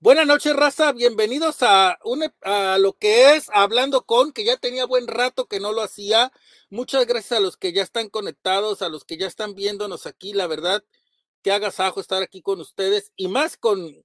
[0.00, 0.92] Buenas noches, raza.
[0.92, 1.98] Bienvenidos a,
[2.42, 6.30] a lo que es Hablando con, que ya tenía buen rato que no lo hacía.
[6.68, 10.34] Muchas gracias a los que ya están conectados, a los que ya están viéndonos aquí.
[10.34, 10.84] La verdad,
[11.42, 14.04] que hagas ajo estar aquí con ustedes y más con,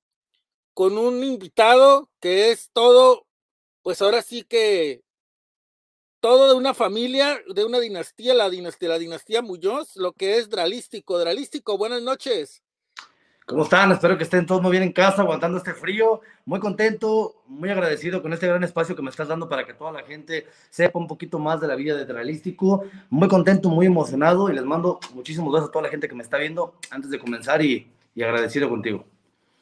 [0.74, 3.28] con un invitado que es todo,
[3.84, 5.04] pues ahora sí que
[6.22, 10.50] todo de una familia, de una dinastía, la dinastía, la dinastía Muñoz, lo que es
[10.50, 11.18] Dralístico.
[11.18, 12.62] Dralístico, buenas noches.
[13.50, 13.92] ¿Cómo están?
[13.92, 16.22] Espero que estén todos muy bien en casa, aguantando este frío.
[16.46, 19.92] Muy contento, muy agradecido con este gran espacio que me estás dando para que toda
[19.92, 22.84] la gente sepa un poquito más de la vida de Dralístico.
[23.10, 26.22] Muy contento, muy emocionado y les mando muchísimos besos a toda la gente que me
[26.22, 29.04] está viendo antes de comenzar y, y agradecido contigo.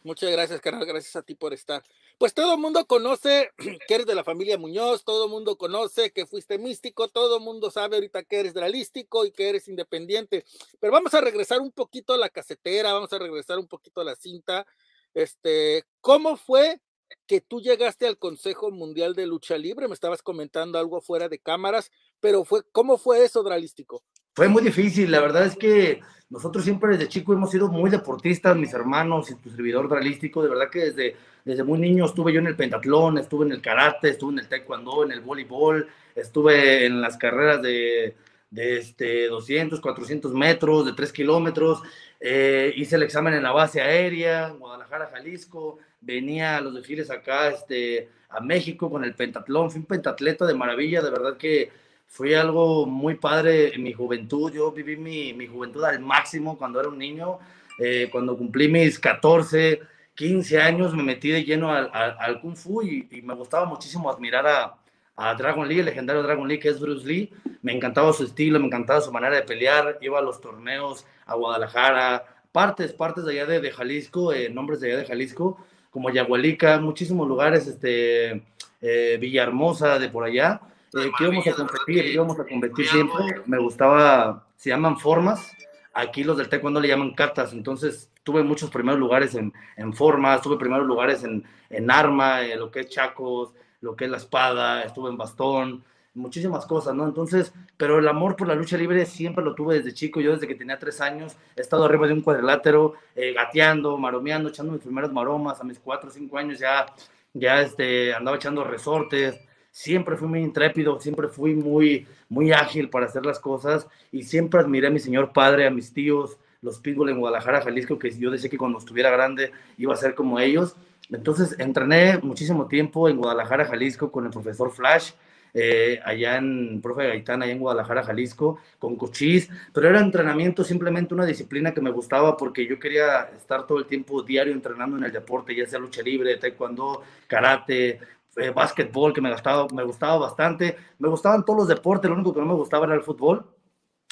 [0.04, 0.86] Muchas gracias, carnal.
[0.86, 1.81] Gracias a ti por estar.
[2.17, 3.52] Pues todo el mundo conoce
[3.88, 7.44] que eres de la familia Muñoz, todo el mundo conoce que fuiste místico, todo el
[7.44, 10.44] mundo sabe ahorita que eres dralístico y que eres independiente.
[10.80, 14.03] Pero vamos a regresar un poquito a la casetera, vamos a regresar un poquito a
[14.03, 14.66] la cinta.
[15.13, 16.81] Este, ¿cómo fue
[17.27, 19.88] que tú llegaste al Consejo Mundial de Lucha Libre?
[19.88, 24.03] Me estabas comentando algo fuera de cámaras, pero fue, ¿cómo fue eso dralístico?
[24.38, 25.99] Fue muy difícil, la verdad es que
[26.30, 30.49] nosotros siempre desde chico hemos sido muy deportistas, mis hermanos y tu servidor realístico, de
[30.49, 34.09] verdad que desde, desde muy niño estuve yo en el pentatlón, estuve en el karate,
[34.09, 38.15] estuve en el taekwondo, en el voleibol, estuve en las carreras de,
[38.52, 41.81] de este 200, 400 metros, de 3 kilómetros,
[42.19, 47.47] eh, hice el examen en la base aérea, Guadalajara, Jalisco, venía a los desfiles acá
[47.47, 52.36] este, a México con el pentatlón, fui un pentatleta de maravilla, de verdad que fue
[52.36, 54.52] algo muy padre en mi juventud.
[54.52, 57.38] Yo viví mi, mi juventud al máximo cuando era un niño.
[57.80, 59.81] Eh, cuando cumplí mis 14,
[60.16, 64.09] 15 años, me metí de lleno al, al, Kung Fu y, y, me gustaba muchísimo
[64.09, 64.75] admirar a,
[65.16, 67.31] a, Dragon Lee, el legendario Dragon Lee, que es Bruce Lee.
[67.61, 69.99] Me encantaba su estilo, me encantaba su manera de pelear.
[70.02, 74.80] Iba a los torneos a Guadalajara, partes, partes de allá de, de Jalisco, eh, nombres
[74.80, 75.59] de allá de Jalisco,
[75.92, 78.44] como Yagualica, muchísimos lugares, este,
[78.81, 80.61] eh, Villahermosa, de por allá
[80.93, 83.42] eh, que íbamos a competir, íbamos a competir siempre.
[83.45, 85.52] Me gustaba, se llaman formas.
[85.93, 87.53] Aquí los del taekwondo le llaman katas.
[87.53, 92.59] Entonces tuve muchos primeros lugares en, en formas, tuve primeros lugares en, en arma, en
[92.59, 95.83] lo que es chacos, lo que es la espada, estuve en bastón,
[96.14, 97.05] muchísimas cosas, ¿no?
[97.05, 100.20] Entonces, pero el amor por la lucha libre siempre lo tuve desde chico.
[100.20, 104.49] Yo desde que tenía tres años he estado arriba de un cuadrilátero, eh, gateando, maromeando,
[104.49, 105.61] echando mis primeras maromas.
[105.61, 106.86] A mis cuatro o cinco años ya,
[107.33, 109.39] ya este, andaba echando resortes
[109.77, 114.60] siempre fui muy intrépido, siempre fui muy, muy ágil para hacer las cosas y siempre
[114.60, 118.32] admiré a mi señor padre, a mis tíos, los Pitbull en Guadalajara, Jalisco, que yo
[118.32, 120.76] decía que cuando estuviera grande iba a ser como ellos.
[121.11, 125.11] Entonces entrené muchísimo tiempo en Guadalajara, Jalisco, con el profesor Flash,
[125.54, 131.13] eh, allá en Profe Gaitán, allá en Guadalajara, Jalisco, con Cochís, pero era entrenamiento simplemente
[131.13, 135.04] una disciplina que me gustaba porque yo quería estar todo el tiempo diario entrenando en
[135.04, 138.00] el deporte, ya sea lucha libre, taekwondo, karate,
[138.38, 140.77] eh, básquetbol que me, gustaba, me gustaba bastante.
[141.00, 143.45] Me gustaban todos los deportes, lo único que no me gustaba era el fútbol.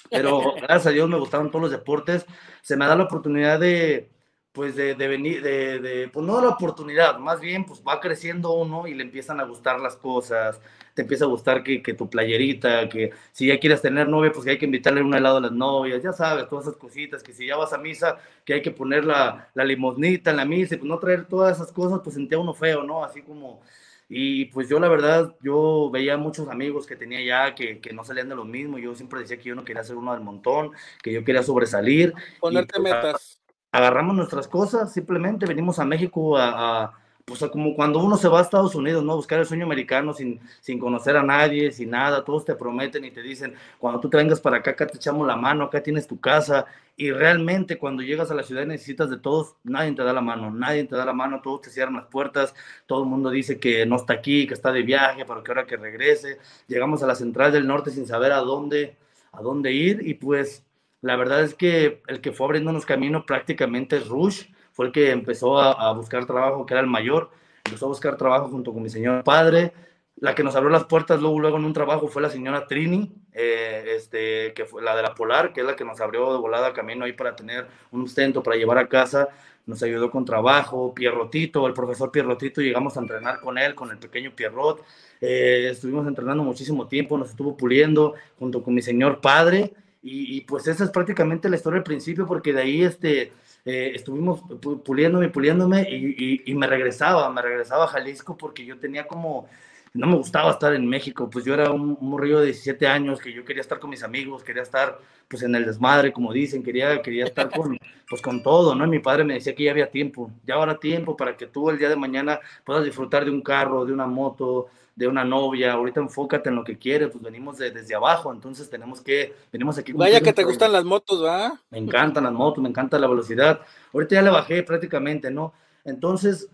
[0.10, 2.26] Pero gracias a Dios me gustaban todos los deportes.
[2.62, 4.12] Se me da la oportunidad de,
[4.56, 8.54] pues, de, de venir, de, de, pues no la oportunidad, más bien, pues va creciendo
[8.54, 10.62] uno y le empiezan a gustar las cosas.
[10.94, 14.46] Te empieza a gustar que, que tu playerita, que si ya quieres tener novia, pues
[14.46, 17.34] que hay que invitarle un helado a las novias, ya sabes, todas esas cositas, que
[17.34, 20.76] si ya vas a misa, que hay que poner la, la limosnita en la misa
[20.76, 23.04] y pues no traer todas esas cosas, pues sentía uno feo, ¿no?
[23.04, 23.62] Así como
[24.08, 28.04] y pues yo la verdad, yo veía muchos amigos que tenía ya que, que no
[28.04, 28.78] salían de lo mismo.
[28.78, 30.72] Yo siempre decía que yo no quería ser uno del montón,
[31.02, 32.14] que yo quería sobresalir.
[32.40, 33.42] Ponerte pues, metas.
[33.72, 38.44] Agarramos nuestras cosas, simplemente venimos a México a pues como cuando uno se va a
[38.44, 39.16] Estados Unidos, ¿no?
[39.16, 43.10] Buscar el sueño americano sin, sin conocer a nadie, sin nada, todos te prometen y
[43.10, 46.06] te dicen, cuando tú te vengas para acá, acá te echamos la mano, acá tienes
[46.06, 50.14] tu casa, y realmente cuando llegas a la ciudad necesitas de todos, nadie te da
[50.14, 52.54] la mano, nadie te da la mano, todos te cierran las puertas,
[52.86, 55.66] todo el mundo dice que no está aquí, que está de viaje, pero que ahora
[55.66, 56.38] que regrese,
[56.68, 58.98] llegamos a la central del norte sin saber a dónde,
[59.32, 60.64] a dónde ir, y pues
[61.02, 64.44] la verdad es que el que fue abriéndonos camino prácticamente es Rush,
[64.76, 67.30] fue el que empezó a, buscar trabajo, que era el mayor,
[67.64, 69.72] empezó a buscar trabajo junto con mi señor padre.
[70.18, 73.10] La que nos abrió las puertas luego, luego en un trabajo fue la señora Trini,
[73.32, 76.40] eh, este, que fue la de la Polar, que es la que nos abrió de
[76.40, 79.30] volada camino ahí para tener un sustento para llevar a casa.
[79.66, 83.98] Nos ayudó con trabajo, Pierrotito, el profesor Pierrotito, llegamos a entrenar con él, con el
[83.98, 84.84] pequeño Pierrot.
[85.22, 89.74] Eh, estuvimos entrenando muchísimo tiempo, nos estuvo puliendo junto con mi señor padre.
[90.04, 93.32] Y, y, pues esa es prácticamente la historia del principio, porque de ahí este,
[93.66, 94.42] eh, estuvimos
[94.84, 99.48] puliéndome, puliéndome y, y, y, me regresaba, me regresaba a Jalisco porque yo tenía como,
[99.96, 103.34] no me gustaba estar en México, pues yo era un morrillo de 17 años que
[103.34, 107.02] yo quería estar con mis amigos, quería estar pues en el desmadre, como dicen, quería,
[107.02, 108.86] quería estar con, pues, con todo, ¿no?
[108.86, 111.70] Y mi padre me decía que ya había tiempo, ya habrá tiempo para que tú
[111.70, 115.74] el día de mañana puedas disfrutar de un carro, de una moto, de una novia,
[115.74, 119.78] ahorita enfócate en lo que quieres, pues venimos de, desde abajo, entonces tenemos que, venimos
[119.78, 119.92] aquí.
[119.92, 121.60] Vaya que te gustan las motos, ¿va?
[121.70, 123.60] Me encantan las motos, me encanta la velocidad,
[123.94, 125.54] ahorita ya le bajé prácticamente, ¿no?
[125.84, 126.50] Entonces,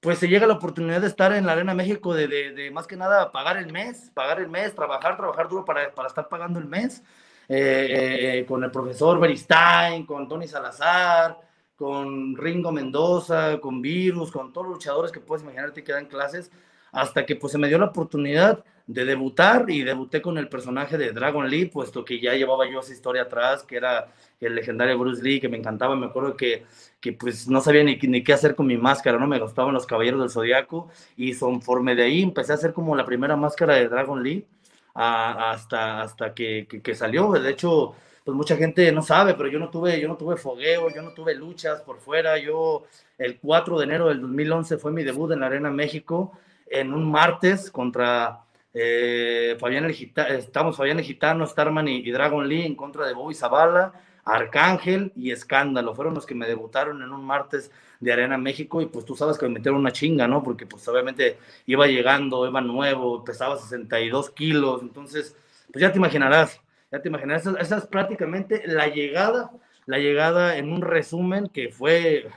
[0.00, 2.96] pues se llega la oportunidad de estar en la Arena México, de, de, más que
[2.96, 6.66] nada pagar el mes, pagar el mes, trabajar, trabajar duro para, para estar pagando el
[6.66, 7.02] mes,
[7.48, 11.38] eh, eh, con el profesor Beristain, con Tony Salazar,
[11.76, 16.50] con Ringo Mendoza, con Virus, con todos los luchadores que puedes imaginarte que dan clases,
[16.96, 20.96] hasta que pues se me dio la oportunidad de debutar y debuté con el personaje
[20.96, 24.08] de Dragon Lee, puesto que ya llevaba yo esa historia atrás, que era
[24.40, 26.64] el legendario Bruce Lee, que me encantaba, me acuerdo que,
[26.98, 29.84] que pues no sabía ni, ni qué hacer con mi máscara, no me gustaban los
[29.84, 30.88] Caballeros del Zodiaco,
[31.18, 34.46] y conforme de ahí empecé a hacer como la primera máscara de Dragon Lee,
[34.94, 37.94] hasta, hasta que, que, salió, de hecho,
[38.24, 41.10] pues mucha gente no sabe, pero yo no tuve, yo no tuve fogueo, yo no
[41.10, 42.84] tuve luchas por fuera, yo
[43.18, 46.32] el 4 de enero del 2011 fue mi debut en la Arena México,
[46.66, 48.40] en un martes contra
[48.72, 53.14] eh, Fabián el Gitano, estamos Fabián el Gitano, Starman y, Dragon Lee en contra de
[53.14, 55.94] Bobby Zavala, Arcángel y Escándalo.
[55.94, 57.70] Fueron los que me debutaron en un martes
[58.00, 60.42] de Arena México y pues tú sabes que me metieron una chinga, ¿no?
[60.42, 65.34] Porque pues obviamente iba llegando, iba nuevo, pesaba 62 kilos, entonces
[65.72, 66.60] pues ya te imaginarás,
[66.90, 69.52] ya te imaginarás, esa, es prácticamente la llegada,
[69.86, 72.28] la llegada en un resumen que fue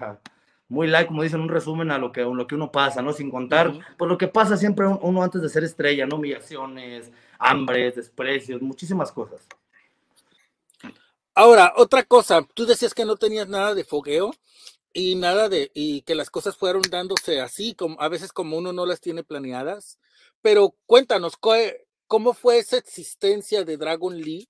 [0.69, 3.11] muy like, como dicen, un resumen a lo que, lo que uno pasa, ¿no?
[3.11, 6.17] Sin contar, pues lo que pasa siempre uno antes de ser estrella, ¿no?
[6.17, 9.41] Humillaciones, hambres, desprecios, muchísimas cosas.
[11.33, 14.31] Ahora, otra cosa, tú decías que no tenías nada de fogueo
[14.93, 18.71] y nada de, y que las cosas fueron dándose así, como a veces como uno
[18.71, 19.97] no las tiene planeadas,
[20.41, 21.33] pero cuéntanos,
[22.07, 24.49] ¿cómo fue esa existencia de Dragon Lee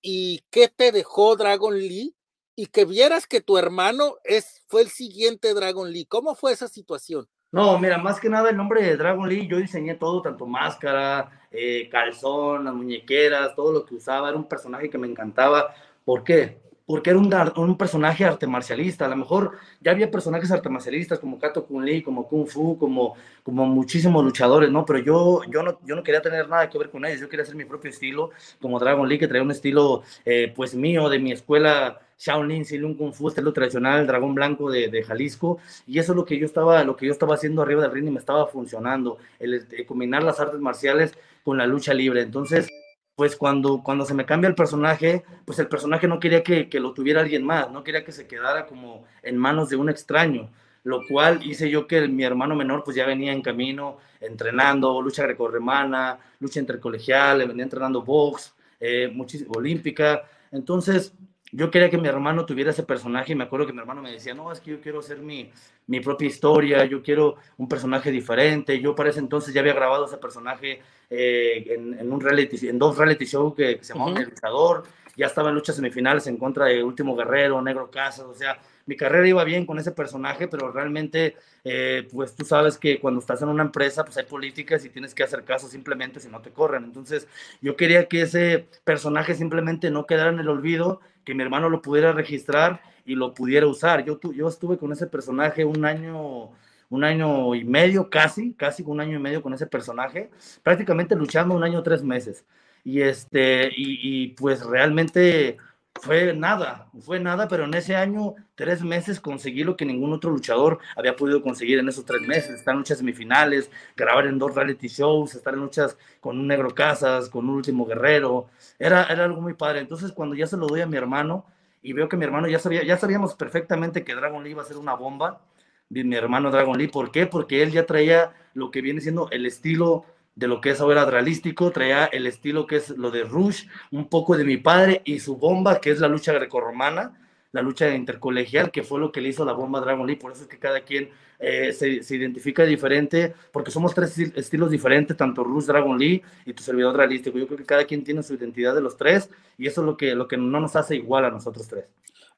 [0.00, 2.14] y qué te dejó Dragon Lee
[2.58, 6.06] y que vieras que tu hermano es, fue el siguiente Dragon Lee.
[6.06, 7.28] ¿Cómo fue esa situación?
[7.52, 11.46] No, mira, más que nada el nombre de Dragon Lee, yo diseñé todo, tanto máscara,
[11.52, 15.72] eh, calzón, las muñequeras, todo lo que usaba, era un personaje que me encantaba.
[16.04, 16.58] ¿Por qué?
[16.84, 19.06] Porque era un, un personaje arte marcialista.
[19.06, 22.76] A lo mejor ya había personajes arte marcialistas como Kato Kun Lee, como Kung Fu,
[22.76, 23.14] como,
[23.44, 24.84] como muchísimos luchadores, ¿no?
[24.84, 27.20] Pero yo, yo, no, yo no quería tener nada que ver con ellos.
[27.20, 28.30] Yo quería hacer mi propio estilo,
[28.60, 32.94] como Dragon Lee, que traía un estilo, eh, pues mío, de mi escuela Shaolin, Silun
[32.94, 36.82] Kung Fu, estilo tradicional, dragón blanco de, Jalisco, y eso es lo que yo estaba,
[36.84, 40.40] lo que yo estaba haciendo arriba del ring y me estaba funcionando, el, combinar las
[40.40, 42.22] artes marciales con la lucha libre.
[42.22, 42.68] Entonces,
[43.14, 46.80] pues cuando, cuando se me cambia el personaje, pues el personaje no quería que, que
[46.80, 50.50] lo tuviera alguien más, no quería que se quedara como en manos de un extraño
[50.84, 55.22] lo cual hice yo que mi hermano menor pues ya venía en camino entrenando lucha
[55.22, 59.14] grecorremana, lucha intercolegial, venía entrenando box, eh,
[59.48, 61.12] olímpica, entonces
[61.52, 64.12] yo quería que mi hermano tuviera ese personaje y me acuerdo que mi hermano me
[64.12, 65.50] decía, no, es que yo quiero hacer mi,
[65.86, 68.80] mi propia historia, yo quiero un personaje diferente.
[68.80, 72.78] Yo para ese entonces ya había grabado ese personaje eh, en, en, un reality, en
[72.78, 74.84] dos reality shows que, se llamaban El Luchador,
[75.18, 78.96] ya estaba en luchas semifinales en contra de Último Guerrero, Negro Casas, o sea, mi
[78.96, 83.42] carrera iba bien con ese personaje, pero realmente, eh, pues tú sabes que cuando estás
[83.42, 86.52] en una empresa, pues hay políticas y tienes que hacer caso simplemente si no te
[86.52, 86.84] corren.
[86.84, 87.26] Entonces,
[87.60, 91.82] yo quería que ese personaje simplemente no quedara en el olvido, que mi hermano lo
[91.82, 94.04] pudiera registrar y lo pudiera usar.
[94.04, 96.50] Yo, yo estuve con ese personaje un año
[96.90, 100.30] un año y medio, casi, casi un año y medio con ese personaje,
[100.62, 102.46] prácticamente luchando un año tres meses.
[102.88, 105.58] Y, este, y pues realmente
[106.00, 110.30] fue nada, fue nada, pero en ese año, tres meses, conseguí lo que ningún otro
[110.30, 112.50] luchador había podido conseguir en esos tres meses.
[112.50, 116.74] Estar en luchas semifinales, grabar en dos reality shows, estar en luchas con un Negro
[116.74, 118.48] Casas, con un Último Guerrero.
[118.78, 119.80] Era, era algo muy padre.
[119.80, 121.44] Entonces, cuando ya se lo doy a mi hermano
[121.82, 124.66] y veo que mi hermano ya sabía, ya sabíamos perfectamente que Dragon Lee iba a
[124.66, 125.42] ser una bomba,
[125.90, 127.26] mi hermano Dragon Lee, ¿por qué?
[127.26, 130.04] Porque él ya traía lo que viene siendo el estilo
[130.38, 134.08] de lo que es ahora realístico, traía el estilo que es lo de Rush, un
[134.08, 137.18] poco de mi padre y su bomba, que es la lucha grecorromana,
[137.50, 140.42] la lucha intercolegial, que fue lo que le hizo la bomba Dragon Lee, por eso
[140.42, 145.42] es que cada quien eh, se, se, identifica diferente, porque somos tres estilos diferentes, tanto
[145.42, 147.36] Rush, Dragon Lee y tu servidor realístico.
[147.36, 149.96] Yo creo que cada quien tiene su identidad de los tres y eso es lo
[149.96, 151.86] que, lo que no nos hace igual a nosotros tres.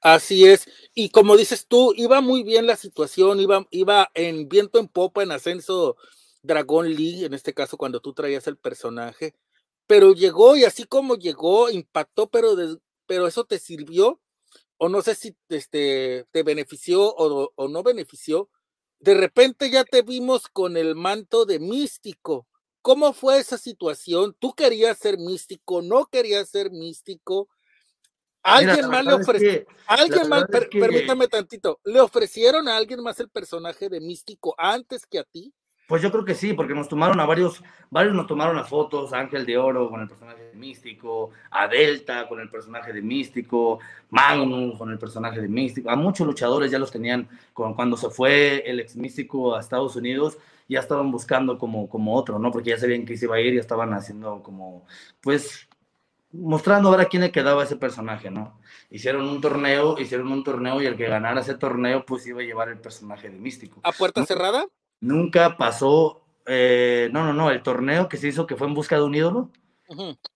[0.00, 4.78] Así es, y como dices tú, iba muy bien la situación, iba, iba en viento
[4.78, 5.98] en popa, en ascenso
[6.42, 9.34] Dragon Lee, en este caso cuando tú traías el personaje,
[9.86, 12.54] pero llegó y así como llegó, impactó, pero,
[13.06, 14.20] pero eso te sirvió,
[14.78, 18.48] o no sé si este, te benefició o, o no benefició,
[19.00, 22.46] de repente ya te vimos con el manto de místico.
[22.82, 24.34] ¿Cómo fue esa situación?
[24.38, 25.82] ¿Tú querías ser místico?
[25.82, 27.48] ¿No querías ser místico?
[28.42, 29.66] ¿Alguien más le ofreció?
[29.86, 30.44] ¿Alguien más?
[30.70, 31.78] Permítame tantito.
[31.84, 35.52] ¿Le ofrecieron a alguien más el personaje de místico antes que a ti?
[35.90, 39.12] Pues yo creo que sí, porque nos tomaron a varios, varios nos tomaron a fotos,
[39.12, 43.80] Ángel de Oro con el personaje de Místico, a Delta con el personaje de Místico,
[44.10, 48.62] Magnus con el personaje de Místico, a muchos luchadores ya los tenían, cuando se fue
[48.70, 52.52] el ex Místico a Estados Unidos, ya estaban buscando como, como otro, ¿no?
[52.52, 54.86] Porque ya sabían que se iba a ir y estaban haciendo como,
[55.20, 55.68] pues,
[56.30, 58.60] mostrando a ver a quién le quedaba ese personaje, ¿no?
[58.90, 62.44] Hicieron un torneo, hicieron un torneo y el que ganara ese torneo, pues iba a
[62.44, 63.80] llevar el personaje de Místico.
[63.82, 64.68] ¿A puerta cerrada?
[65.00, 68.96] Nunca pasó, eh, no, no, no, el torneo que se hizo que fue en busca
[68.96, 69.50] de un ídolo,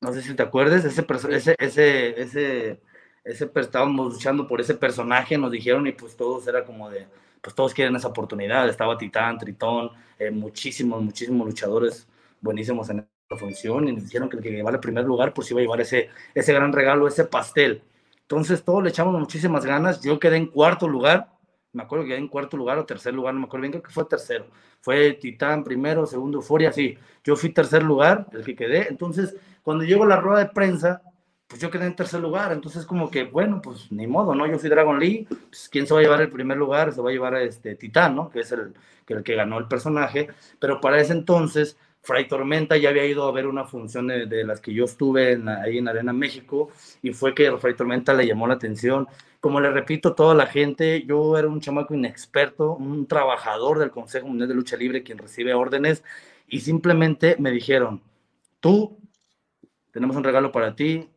[0.00, 2.80] no sé si te acuerdas, ese, ese, ese, ese,
[3.24, 7.06] ese, estábamos luchando por ese personaje, nos dijeron y pues todos era como de,
[7.40, 12.08] pues todos quieren esa oportunidad, estaba Titán, Tritón, eh, muchísimos, muchísimos luchadores
[12.40, 15.50] buenísimos en esta función y nos dijeron que el que llevara el primer lugar pues
[15.50, 17.82] iba a llevar ese, ese gran regalo, ese pastel.
[18.22, 21.28] Entonces todos le echamos muchísimas ganas, yo quedé en cuarto lugar,
[21.74, 23.92] me acuerdo que en cuarto lugar o tercer lugar, no me acuerdo bien, creo que
[23.92, 24.46] fue tercero.
[24.80, 26.96] Fue Titán primero, segundo Euforia, sí.
[27.22, 28.88] Yo fui tercer lugar, el que quedé.
[28.88, 31.02] Entonces, cuando llego a la rueda de prensa,
[31.48, 32.52] pues yo quedé en tercer lugar.
[32.52, 34.46] Entonces, como que, bueno, pues ni modo, ¿no?
[34.46, 36.92] Yo fui Dragon Lee, pues ¿quién se va a llevar el primer lugar?
[36.92, 38.30] Se va a llevar a este Titán, ¿no?
[38.30, 38.72] Que es el
[39.04, 40.28] que, el que ganó el personaje.
[40.60, 44.60] Pero para ese entonces, Fray Tormenta ya había ido a ver una función de, las
[44.60, 46.70] que yo estuve ahí en Arena México
[47.02, 49.08] y fue que Fray Tormenta le llamó la atención.
[49.40, 54.28] Como le repito, toda la gente, yo era un chamaco inexperto, un trabajador del Consejo
[54.28, 56.04] Mundial de Lucha Libre quien recibe órdenes
[56.46, 58.02] y simplemente me dijeron,
[58.60, 58.98] tú,
[59.90, 61.08] tenemos un regalo para ti,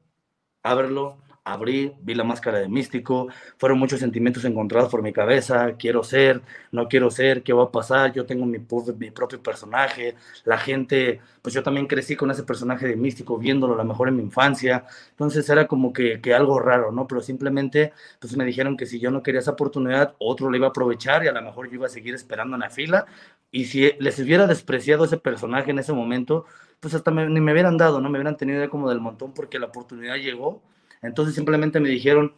[0.63, 1.17] ábrelo,
[1.53, 3.27] abrí, vi la máscara de místico,
[3.57, 7.71] fueron muchos sentimientos encontrados por mi cabeza, quiero ser, no quiero ser, qué va a
[7.71, 8.59] pasar, yo tengo mi,
[8.97, 13.73] mi propio personaje, la gente, pues yo también crecí con ese personaje de místico, viéndolo
[13.73, 17.07] a lo mejor en mi infancia, entonces era como que, que, algo raro, ¿no?
[17.07, 20.67] Pero simplemente, pues me dijeron que si yo no quería esa oportunidad, otro le iba
[20.67, 23.05] a aprovechar y a lo mejor yo iba a seguir esperando en la fila,
[23.51, 26.45] y si les hubiera despreciado ese personaje en ese momento,
[26.79, 28.09] pues hasta ni me hubieran dado, ¿no?
[28.09, 30.61] Me hubieran tenido como del montón porque la oportunidad llegó
[31.01, 32.35] entonces simplemente me dijeron,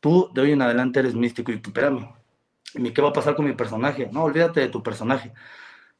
[0.00, 1.52] tú de hoy en adelante eres místico.
[1.52, 2.08] Y espérame,
[2.94, 4.08] ¿qué va a pasar con mi personaje?
[4.12, 5.32] No, olvídate de tu personaje.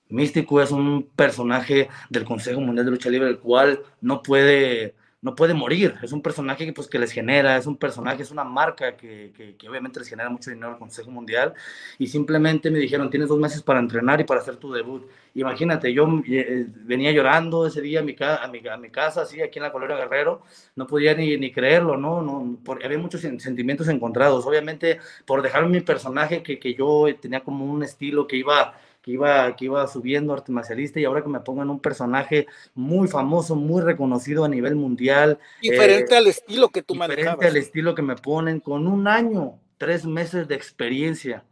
[0.08, 5.34] Místico es un personaje del Consejo Mundial de Lucha Libre, el cual no puede no
[5.34, 5.94] puede morir.
[6.02, 9.32] Es un personaje que, pues, que les genera, es un personaje, es una marca que,
[9.58, 11.54] que, obviamente les genera mucho dinero al Consejo Mundial.
[11.98, 15.06] Y simplemente me dijeron, tienes dos meses para entrenar y para hacer tu debut.
[15.34, 19.40] Imagínate, yo eh, venía llorando ese día a mi, a mi, a mi casa, así,
[19.40, 20.42] aquí en la Colonia Guerrero,
[20.76, 22.22] no podía ni, ni creerlo, ¿no?
[22.22, 24.46] no había muchos sentimientos encontrados.
[24.46, 28.74] Obviamente, por dejar mi personaje que, que yo tenía como un estilo que iba
[29.06, 33.06] que iba, que iba subiendo arte marcialista y ahora que me pongan un personaje muy
[33.06, 35.38] famoso, muy reconocido a nivel mundial.
[35.62, 39.06] Diferente eh, al estilo que tú diferente Diferente al estilo que me ponen, con un
[39.06, 41.44] año, tres meses de experiencia.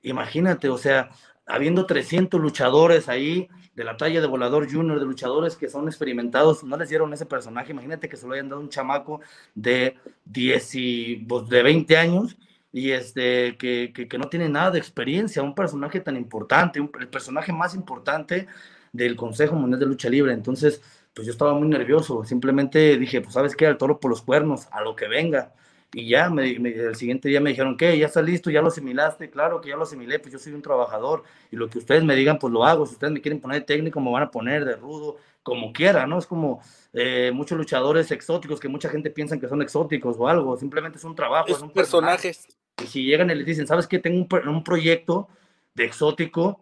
[0.00, 1.10] Imagínate, o sea,
[1.44, 6.64] habiendo 300 luchadores ahí de la talla de volador junior, de luchadores que son experimentados,
[6.64, 7.72] no les dieron ese personaje.
[7.72, 9.20] Imagínate que se lo hayan dado un chamaco
[9.54, 12.38] de 10 y, pues, de 20 años
[12.72, 17.52] y este, que, que, no tiene nada de experiencia, un personaje tan importante, el personaje
[17.52, 18.48] más importante
[18.92, 20.32] del Consejo Mundial de Lucha Libre.
[20.32, 20.80] Entonces,
[21.14, 24.68] pues yo estaba muy nervioso, simplemente dije, pues sabes qué, al toro por los cuernos,
[24.72, 25.52] a lo que venga.
[25.94, 27.98] Y ya, me, el siguiente día me dijeron, ¿qué?
[27.98, 28.50] ¿Ya está listo?
[28.50, 29.28] ¿Ya lo asimilaste?
[29.28, 32.16] Claro que ya lo asimilé, pues yo soy un trabajador y lo que ustedes me
[32.16, 32.86] digan, pues lo hago.
[32.86, 36.06] Si ustedes me quieren poner de técnico, me van a poner de rudo, como quiera,
[36.06, 36.18] ¿no?
[36.18, 36.62] Es como
[36.94, 41.04] eh, muchos luchadores exóticos que mucha gente piensa que son exóticos o algo, simplemente es
[41.04, 41.48] un trabajo.
[41.48, 42.48] Es, un personajes.
[42.82, 43.98] Y si llegan y les dicen, ¿sabes qué?
[43.98, 45.28] Tengo un, un proyecto
[45.74, 46.60] de exótico,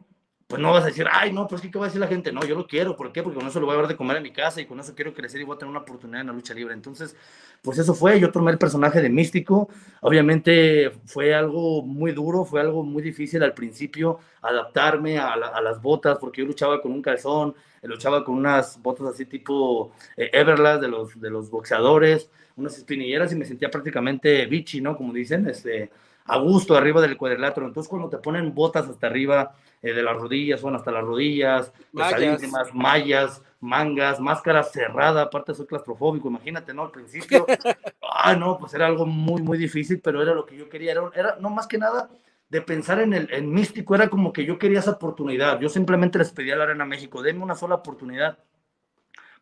[0.50, 2.32] pues no vas a decir, ay, no, pues ¿qué va a decir la gente?
[2.32, 2.96] No, yo lo quiero.
[2.96, 3.22] ¿Por qué?
[3.22, 4.96] Porque con eso lo voy a ver de comer en mi casa y con eso
[4.96, 6.74] quiero crecer y voy a tener una oportunidad en la lucha libre.
[6.74, 7.14] Entonces,
[7.62, 8.18] pues eso fue.
[8.18, 9.68] Yo tomé el personaje de Místico.
[10.00, 16.18] Obviamente fue algo muy duro, fue algo muy difícil al principio adaptarme a, las botas,
[16.18, 20.88] porque yo luchaba con un calzón, luchaba con unas botas así tipo eh, Everlast de
[20.88, 22.28] los, de los boxeadores,
[22.60, 24.96] unas espinilleras y me sentía prácticamente bichi, ¿no?
[24.96, 25.90] Como dicen, este
[26.26, 27.66] a gusto arriba del cuadrilátero.
[27.66, 31.72] Entonces, cuando te ponen botas hasta arriba eh, de las rodillas, son hasta las rodillas,
[31.92, 32.40] mallas.
[32.72, 36.84] mallas, mangas, máscara cerrada, aparte soy claustrofóbico, imagínate, ¿no?
[36.84, 37.46] Al principio,
[38.02, 41.10] ah, no, pues era algo muy, muy difícil, pero era lo que yo quería, era,
[41.14, 42.10] era no más que nada
[42.48, 46.18] de pensar en el en místico, era como que yo quería esa oportunidad, yo simplemente
[46.18, 48.38] les pedía a la Arena México, denme una sola oportunidad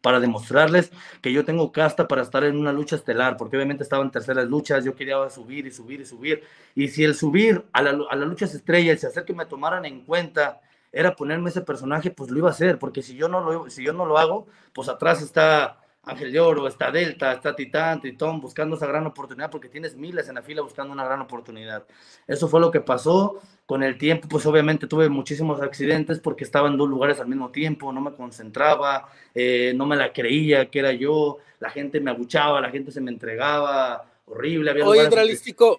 [0.00, 4.04] para demostrarles que yo tengo casta para estar en una lucha estelar, porque obviamente estaba
[4.04, 6.44] en terceras luchas, yo quería subir y subir y subir.
[6.74, 7.82] Y si el subir a, a
[8.16, 10.60] las luchas estrellas se hacer que me tomaran en cuenta
[10.92, 13.84] era ponerme ese personaje, pues lo iba a hacer, porque si yo no lo, si
[13.84, 15.78] yo no lo hago, pues atrás está
[16.08, 20.26] Ángel de Oro, está Delta, está Titán, Tritón, buscando esa gran oportunidad, porque tienes miles
[20.28, 21.86] en la fila buscando una gran oportunidad.
[22.26, 23.40] Eso fue lo que pasó.
[23.66, 27.50] Con el tiempo, pues obviamente tuve muchísimos accidentes porque estaba en dos lugares al mismo
[27.50, 32.10] tiempo, no me concentraba, eh, no me la creía que era yo, la gente me
[32.10, 34.70] abuchaba, la gente se me entregaba, horrible.
[34.70, 35.78] Había Oye, Hidralístico,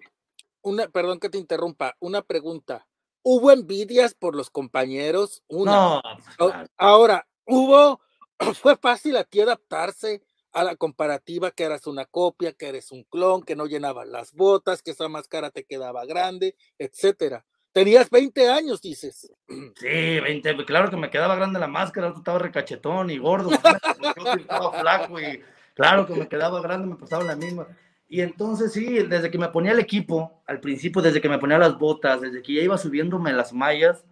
[0.62, 2.86] una, perdón que te interrumpa, una pregunta.
[3.24, 5.42] ¿Hubo envidias por los compañeros?
[5.50, 6.02] No.
[6.38, 8.00] Pues, ahora, ¿hubo
[8.62, 13.04] fue fácil a ti adaptarse a la comparativa que eras una copia, que eres un
[13.04, 17.46] clon, que no llenabas las botas, que esa máscara te quedaba grande, etcétera.
[17.72, 19.32] Tenías 20 años, dices.
[19.76, 23.52] Sí, 20, claro que me quedaba grande la máscara, tú estabas recachetón y gordo,
[24.38, 25.44] estaba flaco y
[25.76, 27.68] claro que me quedaba grande, me pasaba la misma.
[28.08, 31.60] Y entonces sí, desde que me ponía el equipo, al principio, desde que me ponía
[31.60, 34.04] las botas, desde que ya iba subiéndome las mallas,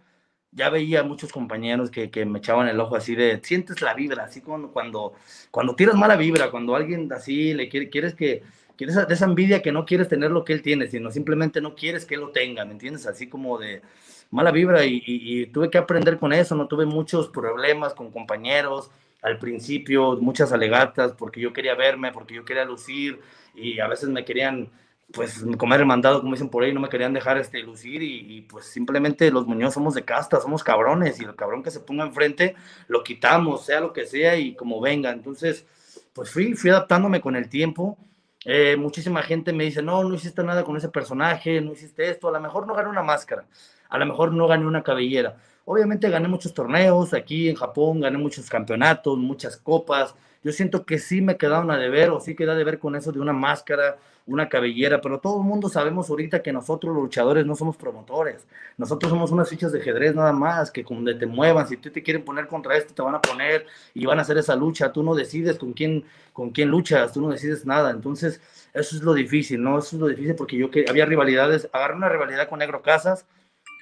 [0.52, 4.24] ya veía muchos compañeros que, que, me echaban el ojo así de, sientes la vibra,
[4.24, 5.14] así como cuando,
[5.50, 8.42] cuando tiras mala vibra, cuando alguien así le quiere, quieres que,
[8.76, 11.74] quieres de esa envidia que no quieres tener lo que él tiene, sino simplemente no
[11.74, 13.06] quieres que él lo tenga, ¿me entiendes?
[13.06, 13.82] Así como de
[14.30, 18.90] mala vibra y, tuve que aprender con eso, no tuve muchos problemas con compañeros,
[19.22, 23.20] al principio muchas alegatas porque yo quería verme, porque yo quería lucir
[23.54, 24.70] y a veces me querían
[25.12, 28.66] pues comer mandado, como dicen por ahí, no me querían dejar este, lucir y, pues
[28.66, 32.54] simplemente los Muñoz somos de casta, somos cabrones y el cabrón que se ponga enfrente
[32.88, 35.10] lo quitamos, sea lo que sea y como venga.
[35.10, 35.66] Entonces,
[36.12, 37.96] pues fui, fui adaptándome con el tiempo.
[38.44, 42.28] Eh, muchísima gente me dice, no, no hiciste nada con ese personaje, no hiciste esto,
[42.28, 43.46] a lo mejor no gané una máscara,
[43.88, 45.36] a lo mejor no gané una cabellera.
[45.64, 50.14] Obviamente gané muchos torneos aquí en Japón, gané muchos campeonatos, muchas copas.
[50.42, 53.12] Yo siento que sí me quedaron a deber o sí queda de ver con eso
[53.12, 53.98] de una máscara
[54.28, 58.46] una cabellera, pero todo el mundo sabemos ahorita que nosotros los luchadores no somos promotores,
[58.76, 62.02] nosotros somos unas fichas de ajedrez nada más, que donde te muevan, si tú te
[62.02, 65.02] quieren poner contra este, te van a poner y van a hacer esa lucha, tú
[65.02, 68.40] no decides con quién, con quién luchas, tú no decides nada, entonces
[68.74, 69.78] eso es lo difícil, ¿no?
[69.78, 73.24] Eso es lo difícil porque yo que había rivalidades, agarré una rivalidad con Negro Casas,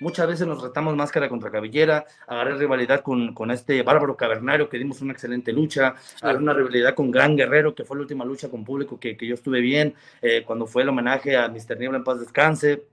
[0.00, 4.78] Muchas veces nos retamos máscara contra cabellera, agarré rivalidad con, con este bárbaro cavernario que
[4.78, 8.50] dimos una excelente lucha, agarré una rivalidad con Gran Guerrero, que fue la última lucha
[8.50, 11.78] con público que, que yo estuve bien, eh, cuando fue el homenaje a Mr.
[11.78, 12.85] Niebla en paz descanse,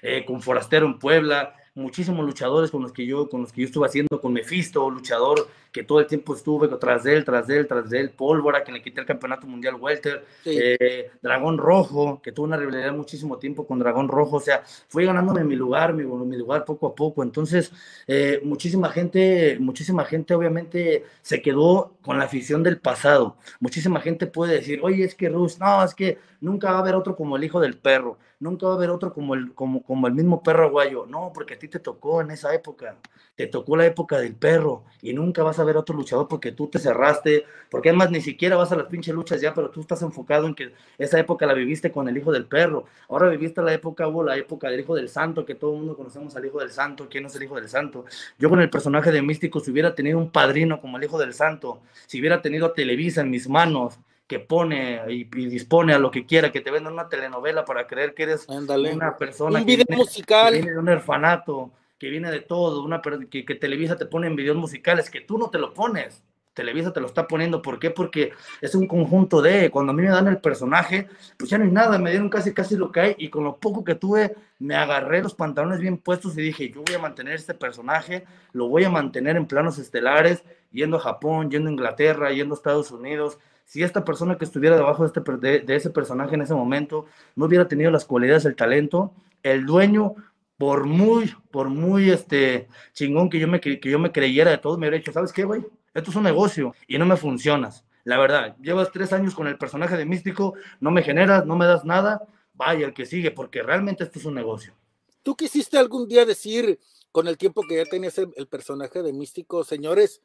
[0.00, 3.66] eh, con Forastero en Puebla, muchísimos luchadores con los que yo, con los que yo
[3.66, 7.58] estuve haciendo, con Mephisto, luchador que todo el tiempo estuve tras de él, tras de
[7.58, 12.22] él, tras de él, Pólvora, que le quité el campeonato mundial welter, eh, Dragón Rojo,
[12.22, 15.92] que tuvo una rivalidad muchísimo tiempo con Dragón Rojo, o sea, fui ganándome mi lugar,
[15.92, 17.72] mi, mi lugar poco a poco, entonces
[18.06, 24.28] eh, muchísima gente, muchísima gente obviamente se quedó con la afición del pasado, muchísima gente
[24.28, 27.36] puede decir, oye, es que Rus, no, es que nunca va a haber otro como
[27.36, 30.42] el hijo del perro, nunca va a haber otro como el, como, como el mismo
[30.42, 32.96] perro aguayo, no, porque a ti te tocó en esa época,
[33.34, 36.68] te tocó la época del perro y nunca vas a ver otro luchador porque tú
[36.68, 40.02] te cerraste, porque además ni siquiera vas a las pinches luchas ya, pero tú estás
[40.02, 42.84] enfocado en que esa época la viviste con el hijo del perro.
[43.08, 45.96] Ahora viviste la época, hubo la época del hijo del santo, que todo el mundo
[45.96, 48.04] conocemos al hijo del santo, ¿quién es el hijo del santo?
[48.38, 51.34] Yo con el personaje de Místico, si hubiera tenido un padrino como el hijo del
[51.34, 56.10] santo, si hubiera tenido a Televisa en mis manos, que pone y, dispone a lo
[56.10, 59.84] que quiera, que te venda una telenovela para creer que eres una persona un video
[59.90, 60.52] musical.
[60.52, 64.26] que viene de un orfanato, que viene de todo, una, que, que Televisa te pone
[64.26, 66.22] en videos musicales, que tú no te lo pones.
[66.54, 67.60] Televisa te lo está poniendo.
[67.60, 67.90] ¿Por qué?
[67.90, 71.64] Porque es un conjunto de, cuando a mí me dan el personaje, pues ya no
[71.64, 74.34] hay nada, me dieron casi casi lo que hay y con lo poco que tuve,
[74.60, 78.68] me agarré los pantalones bien puestos y dije, yo voy a mantener este personaje, lo
[78.68, 82.90] voy a mantener en planos estelares, yendo a Japón, yendo a Inglaterra, yendo a Estados
[82.92, 83.38] Unidos.
[83.64, 87.06] Si esta persona que estuviera debajo de, este, de, de ese personaje en ese momento
[87.34, 90.14] no hubiera tenido las cualidades, el talento, el dueño
[90.56, 94.78] por muy, por muy este, chingón que yo, me, que yo me creyera de todo,
[94.78, 95.64] me hubiera dicho, ¿sabes qué, güey?
[95.92, 97.84] Esto es un negocio y no me funcionas.
[98.04, 101.64] La verdad, llevas tres años con el personaje de Místico, no me generas, no me
[101.64, 102.20] das nada,
[102.52, 104.74] vaya el que sigue, porque realmente esto es un negocio.
[105.22, 106.78] ¿Tú quisiste algún día decir,
[107.10, 110.20] con el tiempo que ya tenías el, el personaje de Místico, señores,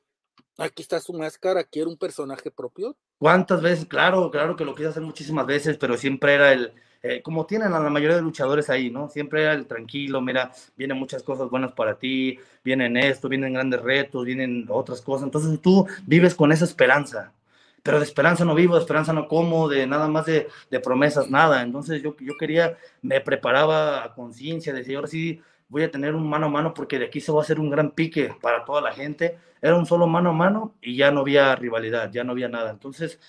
[0.57, 2.95] aquí está su máscara, quiero un personaje propio?
[3.17, 3.85] ¿Cuántas veces?
[3.85, 7.73] Claro, claro que lo quise hacer muchísimas veces, pero siempre era el, eh, como tienen
[7.73, 9.09] a la mayoría de luchadores ahí, ¿no?
[9.09, 13.81] Siempre era el tranquilo, mira, vienen muchas cosas buenas para ti, vienen esto, vienen grandes
[13.81, 15.25] retos, vienen otras cosas.
[15.25, 17.33] Entonces tú vives con esa esperanza,
[17.83, 21.29] pero de esperanza no vivo, de esperanza no como, de nada más de, de promesas,
[21.29, 21.61] nada.
[21.61, 26.27] Entonces yo, yo quería, me preparaba a conciencia, decía, ahora sí voy a tener un
[26.27, 28.81] mano a mano porque de aquí se va a hacer un gran pique para toda
[28.81, 29.37] la gente.
[29.61, 32.71] Era un solo mano a mano y ya no había rivalidad, ya no había nada.
[32.71, 33.19] Entonces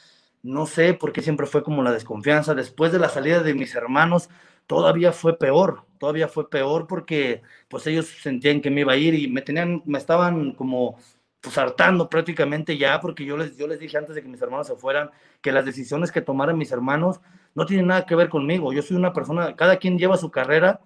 [0.42, 2.54] no sé por qué siempre fue como la desconfianza.
[2.54, 4.30] Después de la salida de mis hermanos,
[4.66, 9.14] todavía fue peor, todavía fue peor porque pues ellos sentían que me iba a ir
[9.14, 10.98] y me tenían, me estaban como
[11.40, 14.66] pues hartando prácticamente ya, porque yo les, yo les dije antes de que mis hermanos
[14.66, 17.20] se fueran, que las decisiones que tomaran mis hermanos
[17.54, 18.72] no tienen nada que ver conmigo.
[18.72, 20.80] Yo soy una persona, cada quien lleva su carrera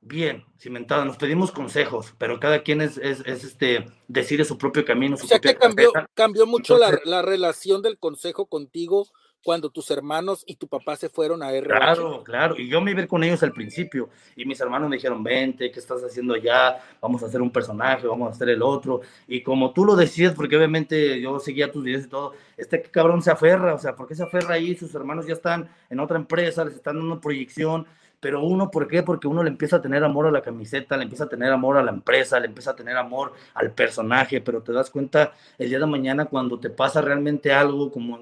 [0.00, 5.16] bien cimentada, nos pedimos consejos, pero cada quien es, es, este, decide su propio camino.
[5.16, 9.06] Su o sea que cambió, cambió mucho la, la relación del consejo contigo
[9.42, 11.78] cuando tus hermanos y tu papá se fueron a RH.
[11.78, 12.56] Claro, claro.
[12.58, 14.10] Y yo me iba con ellos al principio.
[14.36, 16.78] Y mis hermanos me dijeron, vente, ¿qué estás haciendo allá?
[17.00, 19.00] Vamos a hacer un personaje, vamos a hacer el otro.
[19.26, 23.22] Y como tú lo decías, porque obviamente yo seguía tus videos y todo, este cabrón
[23.22, 24.74] se aferra, o sea, ¿por qué se aferra ahí?
[24.74, 27.86] Sus hermanos ya están en otra empresa, les están dando proyección
[28.20, 29.02] pero uno, ¿por qué?
[29.02, 31.78] Porque uno le empieza a tener amor a la camiseta, le empieza a tener amor
[31.78, 35.70] a la empresa, le empieza a tener amor al personaje, pero te das cuenta el
[35.70, 38.18] día de mañana cuando te pasa realmente algo, como,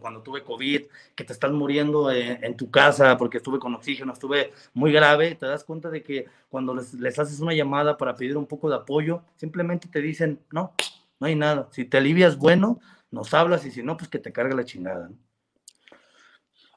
[0.00, 4.52] cuando tuve COVID, que te estás muriendo en, tu casa porque estuve con oxígeno, estuve
[4.72, 8.46] muy grave, te das cuenta de que cuando les, haces una llamada para pedir un
[8.46, 10.72] poco de apoyo, simplemente te dicen, no,
[11.20, 14.32] no hay nada, si te alivias, bueno, nos hablas y si no, pues que te
[14.32, 15.10] cargue la chingada.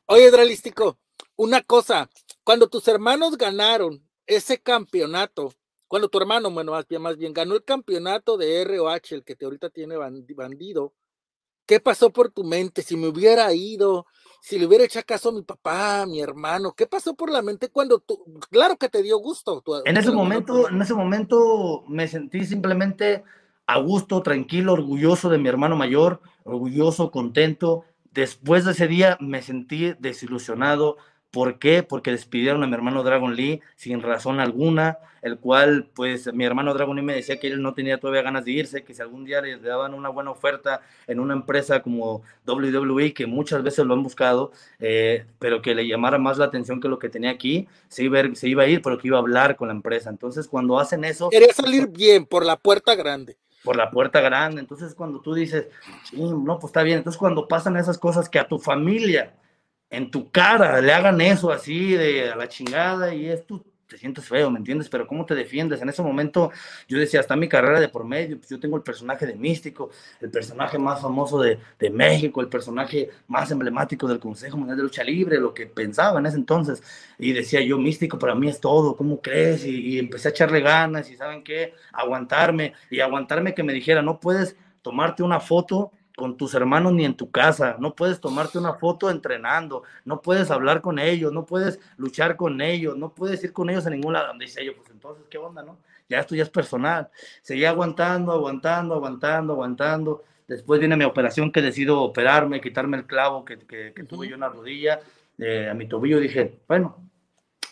[0.07, 0.97] Oye, Dralístico,
[1.35, 2.09] una cosa,
[2.49, 5.53] cuando tus hermanos ganaron ese campeonato,
[5.87, 9.35] cuando tu hermano, bueno, más bien, más bien ganó el campeonato de ROH, el que
[9.35, 10.95] te ahorita tiene bandido,
[11.67, 12.81] ¿qué pasó por tu mente?
[12.81, 14.07] Si me hubiera ido,
[14.41, 17.43] si le hubiera hecho caso a mi papá, a mi hermano, ¿qué pasó por la
[17.43, 19.61] mente cuando tú, claro que te dio gusto?
[19.85, 23.23] en ese momento, en ese momento me sentí simplemente
[23.67, 27.85] a gusto, tranquilo, orgulloso de mi hermano mayor, orgulloso, contento.
[28.11, 30.97] Después de ese día me sentí desilusionado,
[31.31, 31.83] ¿Por qué?
[31.83, 36.73] Porque despidieron a mi hermano Dragon Lee sin razón alguna, el cual, pues, mi hermano
[36.73, 39.25] Dragon Lee me decía que él no tenía todavía ganas de irse, que si algún
[39.25, 43.93] día le daban una buena oferta en una empresa como WWE, que muchas veces lo
[43.93, 47.67] han buscado, eh, pero que le llamara más la atención que lo que tenía aquí,
[47.89, 50.09] se iba, a, se iba a ir, pero que iba a hablar con la empresa.
[50.09, 51.29] Entonces, cuando hacen eso...
[51.29, 54.61] Quería salir bien por la puerta grande por la puerta grande.
[54.61, 55.67] Entonces, cuando tú dices,
[56.13, 56.99] no, pues está bien.
[56.99, 59.33] Entonces, cuando pasan esas cosas que a tu familia
[59.89, 63.97] en tu cara le hagan eso así de a la chingada y es tú te
[63.97, 64.87] sientes feo, ¿me entiendes?
[64.87, 65.81] Pero ¿cómo te defiendes?
[65.81, 66.51] En ese momento
[66.87, 69.89] yo decía, hasta mi carrera de por medio, pues yo tengo el personaje de Místico,
[70.21, 74.83] el personaje más famoso de, de, México, el personaje más emblemático del Consejo Mundial de
[74.83, 76.83] Lucha Libre, lo que pensaba en ese entonces.
[77.17, 79.65] Y decía yo, Místico para mí es todo, ¿cómo crees?
[79.65, 81.73] Y, y empecé a echarle ganas y ¿saben qué?
[81.91, 87.05] Aguantarme y aguantarme que me dijera, no puedes tomarte una foto con tus hermanos ni
[87.05, 91.45] en tu casa, no puedes tomarte una foto entrenando, no puedes hablar con ellos, no
[91.45, 94.33] puedes luchar con ellos, no puedes ir con ellos a ningún lado.
[94.37, 95.77] Dice yo, pues entonces, ¿qué onda, no?
[96.09, 97.09] Ya esto ya es personal.
[97.41, 100.23] Seguía aguantando, aguantando, aguantando, aguantando.
[100.45, 104.41] Después viene mi operación que decido operarme, quitarme el clavo que, que, tuve yo en
[104.41, 104.99] la rodilla,
[105.37, 106.19] eh, a mi tobillo.
[106.19, 106.97] Dije, bueno,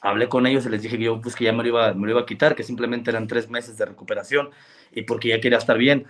[0.02, 2.06] hablé con ellos y les dije que yo pues que ya me lo, iba, me
[2.06, 4.52] lo iba a quitar, que simplemente eran tres meses de recuperación
[4.94, 6.08] y porque ya quería estar bien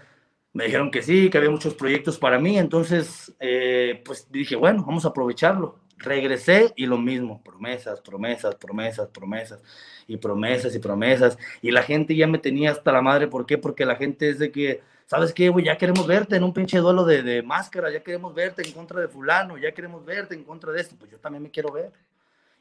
[0.58, 4.84] me dijeron que sí, que había muchos proyectos para mí, entonces eh, pues dije, bueno,
[4.84, 5.78] vamos a aprovecharlo.
[5.98, 9.62] Regresé y lo mismo, promesas, promesas, promesas, promesas,
[10.08, 11.38] y promesas y promesas.
[11.62, 13.60] Y la gente ya me tenía hasta la madre, ¿por qué?
[13.60, 15.66] Porque la gente es de que, ¿sabes qué, güey?
[15.66, 19.00] Ya queremos verte en un pinche duelo de, de máscara, ya queremos verte en contra
[19.00, 21.92] de fulano, ya queremos verte en contra de esto, pues yo también me quiero ver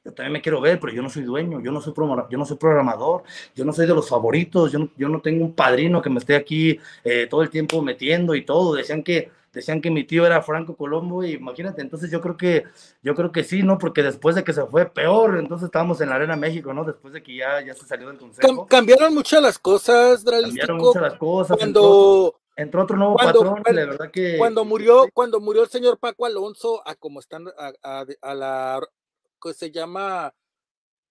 [0.07, 1.93] yo también me quiero ver, pero yo no soy dueño, yo no soy,
[2.31, 3.25] yo no soy programador,
[3.57, 6.21] yo no soy de los favoritos, yo no, yo no tengo un padrino que me
[6.21, 8.75] esté aquí eh, todo el tiempo metiendo y todo.
[8.77, 12.65] Decían que, decían que mi tío era Franco Colombo y imagínate, entonces yo creo que,
[13.03, 13.79] yo creo que sí, ¿no?
[13.79, 16.85] Porque después de que se fue peor, entonces estábamos en la Arena México, ¿no?
[16.85, 18.65] Después de que ya, ya se salió del consejo.
[18.67, 21.57] cambiaron muchas las cosas, Cambiaron muchas las cosas.
[21.57, 22.39] Cuando...
[22.59, 24.39] Entró, otro nuevo patrón, la verdad que...
[24.39, 28.81] Cuando murió, cuando murió el señor Paco Alonso, a como están a, a la
[29.41, 30.35] que se llama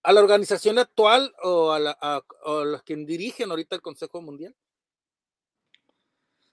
[0.03, 2.21] a la organización actual o a, la, a,
[2.63, 4.55] los que dirigen ahorita el Consejo Mundial?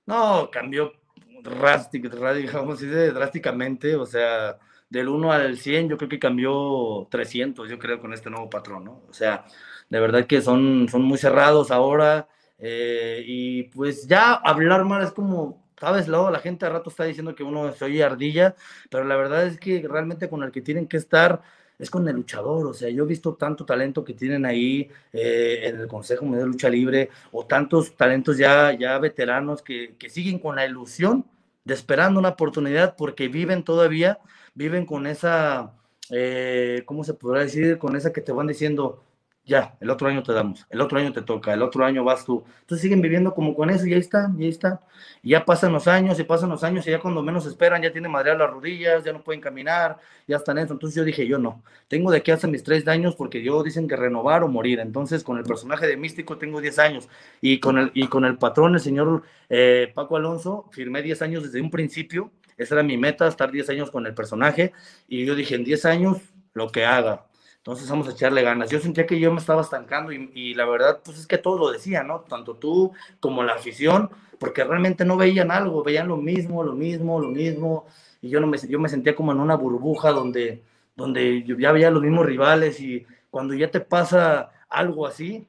[0.07, 0.93] No, cambió
[1.43, 4.59] drásticamente, o sea,
[4.89, 8.85] del 1 al 100 yo creo que cambió 300, yo creo, con este nuevo patrón,
[8.85, 9.03] ¿no?
[9.09, 9.45] O sea,
[9.89, 15.13] de verdad que son, son muy cerrados ahora eh, y pues ya hablar mal es
[15.13, 18.55] como, sabes, luego la gente a rato está diciendo que uno se oye ardilla,
[18.91, 21.43] pero la verdad es que realmente con el que tienen que estar
[21.83, 22.67] es con el luchador.
[22.67, 26.45] O sea, yo he visto tanto talento que tienen ahí eh, en el Consejo Mundial
[26.45, 31.27] de Lucha Libre o tantos talentos ya, ya veteranos que, que siguen con la ilusión
[31.65, 34.21] de esperando una oportunidad porque viven todavía,
[34.55, 35.75] viven con esa,
[36.11, 37.79] eh, ¿cómo se podrá decir?
[37.79, 39.03] Con esa que te van diciendo,
[39.45, 42.25] ya, el otro año te damos, el otro año te toca, el otro año vas
[42.25, 42.45] tú.
[42.61, 44.81] Entonces siguen viviendo como con eso y ahí está, y ahí está.
[45.21, 47.91] Y ya pasan los años y pasan los años y ya cuando menos esperan ya
[47.91, 50.73] tienen madrear las rodillas, ya no pueden caminar, ya están eso.
[50.73, 53.89] Entonces yo dije, yo no, tengo de aquí hasta mis tres años porque yo dicen
[53.89, 54.79] que renovar o morir.
[54.79, 57.09] Entonces con el personaje de Místico tengo 10 años
[57.41, 61.43] y con el, y con el patrón, el señor eh, Paco Alonso, firmé 10 años
[61.43, 62.31] desde un principio.
[62.57, 64.73] Esa era mi meta, estar 10 años con el personaje.
[65.09, 66.19] Y yo dije, en 10 años,
[66.55, 67.27] lo que haga
[67.63, 68.71] entonces vamos a echarle ganas.
[68.71, 71.71] Yo sentía que yo me estaba estancando y, la verdad, pues es que todos lo
[71.71, 72.23] decían, ¿no?
[72.23, 77.21] Tanto tú como la afición, porque realmente no veían algo, veían lo mismo, lo mismo,
[77.21, 77.87] lo mismo.
[78.21, 80.65] Y yo, no me, yo me sentía como en una burbuja donde,
[80.97, 85.47] donde yo ya veía los mismos rivales y cuando ya te pasa algo así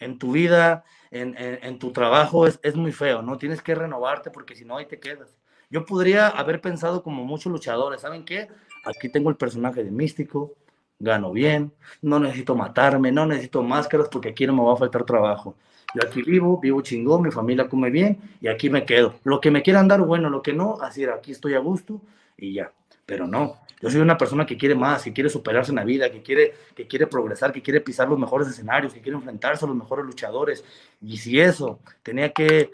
[0.00, 3.38] en tu vida, en, en, tu trabajo, es, es muy feo, ¿no?
[3.38, 5.38] Tienes que renovarte porque si no, ahí te quedas.
[5.70, 8.48] Yo podría haber pensado como muchos luchadores, ¿saben qué?
[8.84, 10.56] Aquí tengo el personaje de místico,
[11.02, 15.04] gano bien, no necesito matarme, no necesito máscaras porque aquí no me va a faltar
[15.04, 15.56] trabajo.
[15.94, 19.16] Yo aquí vivo, vivo chingón, mi familia come bien y aquí me quedo.
[19.24, 22.00] Lo que me quieran dar, bueno, lo que no, así aquí estoy a gusto
[22.38, 22.72] y ya.
[23.04, 26.10] Pero no, yo soy una persona que quiere más, que quiere superarse en la vida,
[26.10, 29.68] que quiere, que quiere progresar, que quiere pisar los mejores escenarios, que quiere enfrentarse a
[29.68, 30.64] los mejores luchadores.
[31.00, 32.70] Y si eso tenía que,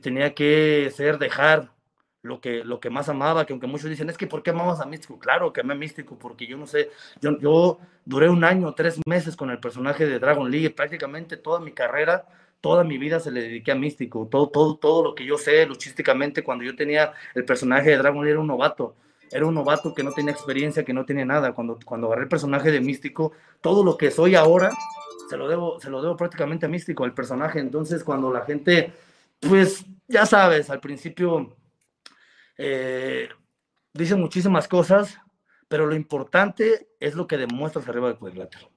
[0.00, 1.73] tenía que ser dejar
[2.24, 4.80] lo que, lo que más amaba, que aunque muchos dicen, es que ¿por qué amabas
[4.80, 5.18] a Místico?
[5.18, 8.98] Claro que amé a Místico, porque yo no sé, yo, yo duré un año, tres
[9.06, 12.24] meses con el personaje de Dragon League, prácticamente toda mi carrera,
[12.62, 15.66] toda mi vida se le dediqué a Místico, todo, todo, todo lo que yo sé
[15.66, 18.96] luchísticamente, cuando yo tenía el personaje de Dragon League era un novato,
[19.30, 22.30] era un novato que no tenía experiencia, que no tenía nada, cuando, cuando agarré el
[22.30, 24.70] personaje de Místico, todo lo que soy ahora,
[25.28, 28.94] se lo debo, se lo debo prácticamente a Místico, al personaje, entonces cuando la gente,
[29.40, 31.54] pues ya sabes, al principio
[32.56, 33.28] eh,
[33.92, 35.18] dice muchísimas cosas,
[35.68, 38.70] pero lo importante es lo que demuestras arriba del cuadrilátero.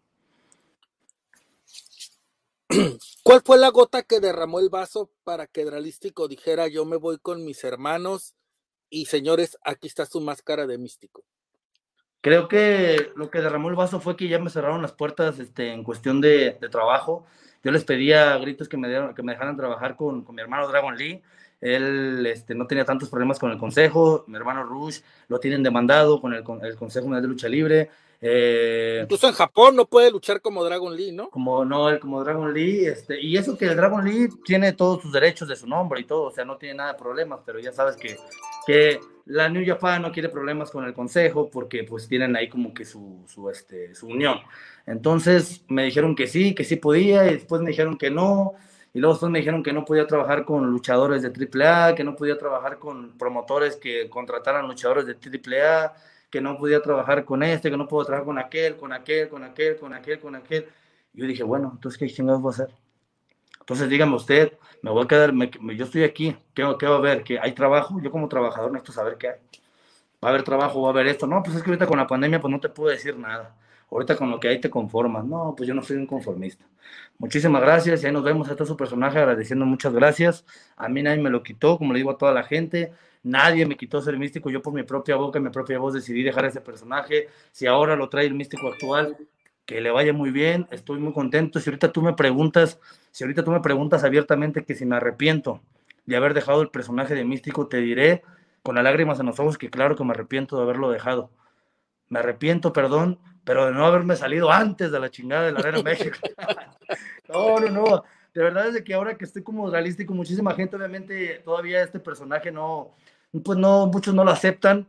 [3.23, 7.17] ¿Cuál fue la gota que derramó el vaso para que Dralístico dijera yo me voy
[7.17, 8.35] con mis hermanos
[8.89, 11.23] y señores, aquí está su máscara de místico?
[12.21, 15.71] Creo que lo que derramó el vaso fue que ya me cerraron las puertas este,
[15.71, 17.25] en cuestión de, trabajo.
[17.63, 20.41] Yo les pedía a gritos que me, dieron, que me dejaran trabajar con, con mi
[20.41, 21.21] hermano Dragon Lee
[21.61, 26.21] él este, no tenía tantos problemas con el consejo, mi hermano Rush lo tienen demandado
[26.21, 27.89] con el, con el Consejo de Lucha Libre.
[28.19, 31.29] Eh, Incluso en Japón no puede luchar como Dragon Lee, ¿no?
[31.29, 35.11] Como no, como Dragon Lee, este, y eso que el Dragon Lee tiene todos sus
[35.11, 37.71] derechos de su nombre y todo, o sea, no tiene nada de problemas, pero ya
[37.71, 38.17] sabes que,
[38.65, 42.73] que la New Japan no quiere problemas con el consejo porque pues tienen ahí como
[42.73, 44.39] que su, su, este, su unión.
[44.87, 48.53] Entonces me dijeron que sí, que sí podía, y después me dijeron que no,
[48.93, 52.15] y luego después me dijeron que no podía trabajar con luchadores de AAA, que no
[52.15, 55.93] podía trabajar con promotores que contrataran luchadores de AAA,
[56.29, 59.43] que no podía trabajar con este, que no puedo trabajar con aquel, con aquel, con
[59.43, 60.67] aquel, con aquel, con aquel.
[61.13, 62.75] Yo dije, bueno, entonces, ¿qué chingados voy a hacer?
[63.59, 67.23] Entonces, dígame usted, me voy a quedar, yo estoy aquí, ¿qué, ¿qué va a haber?
[67.23, 67.99] ¿Que hay trabajo?
[68.01, 69.35] Yo como trabajador necesito saber qué hay.
[70.23, 70.81] ¿Va a haber trabajo?
[70.81, 71.27] ¿Va a haber esto?
[71.27, 73.55] No, pues es que ahorita con la pandemia pues no te puedo decir nada
[73.89, 75.25] ahorita con lo que hay te conformas.
[75.25, 76.65] No, pues yo no soy un conformista.
[77.17, 78.49] Muchísimas gracias y ahí nos vemos.
[78.49, 80.45] Este es su personaje agradeciendo muchas gracias.
[80.75, 82.91] A mí nadie me lo quitó, como le digo a toda la gente.
[83.23, 84.49] Nadie me quitó ser místico.
[84.49, 87.27] Yo por mi propia boca y mi propia voz decidí dejar ese personaje.
[87.51, 89.17] Si ahora lo trae el místico actual,
[89.65, 90.67] que le vaya muy bien.
[90.71, 91.59] Estoy muy contento.
[91.59, 92.79] Si ahorita tú me preguntas,
[93.11, 95.61] si ahorita tú me preguntas abiertamente que si me arrepiento
[96.05, 98.23] de haber dejado el personaje de místico, te diré
[98.63, 101.31] con las lágrimas en los ojos que claro que me arrepiento de haberlo dejado.
[102.09, 105.81] Me arrepiento, perdón, pero de no haberme salido antes de la chingada de la Arena
[105.81, 106.17] México.
[107.29, 108.03] no, no, no.
[108.33, 112.51] De verdad es que ahora que estoy como realístico, muchísima gente, obviamente, todavía este personaje
[112.51, 112.93] no,
[113.45, 114.85] pues no, muchos no lo aceptan,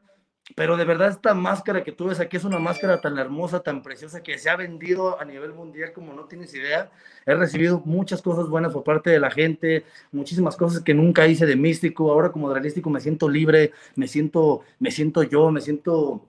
[0.56, 3.80] pero de verdad esta máscara que tú ves aquí es una máscara tan hermosa, tan
[3.80, 6.90] preciosa, que se ha vendido a nivel mundial como no tienes idea.
[7.26, 11.46] He recibido muchas cosas buenas por parte de la gente, muchísimas cosas que nunca hice
[11.46, 12.10] de místico.
[12.10, 16.26] Ahora como realístico me siento libre, me siento, me siento yo, me siento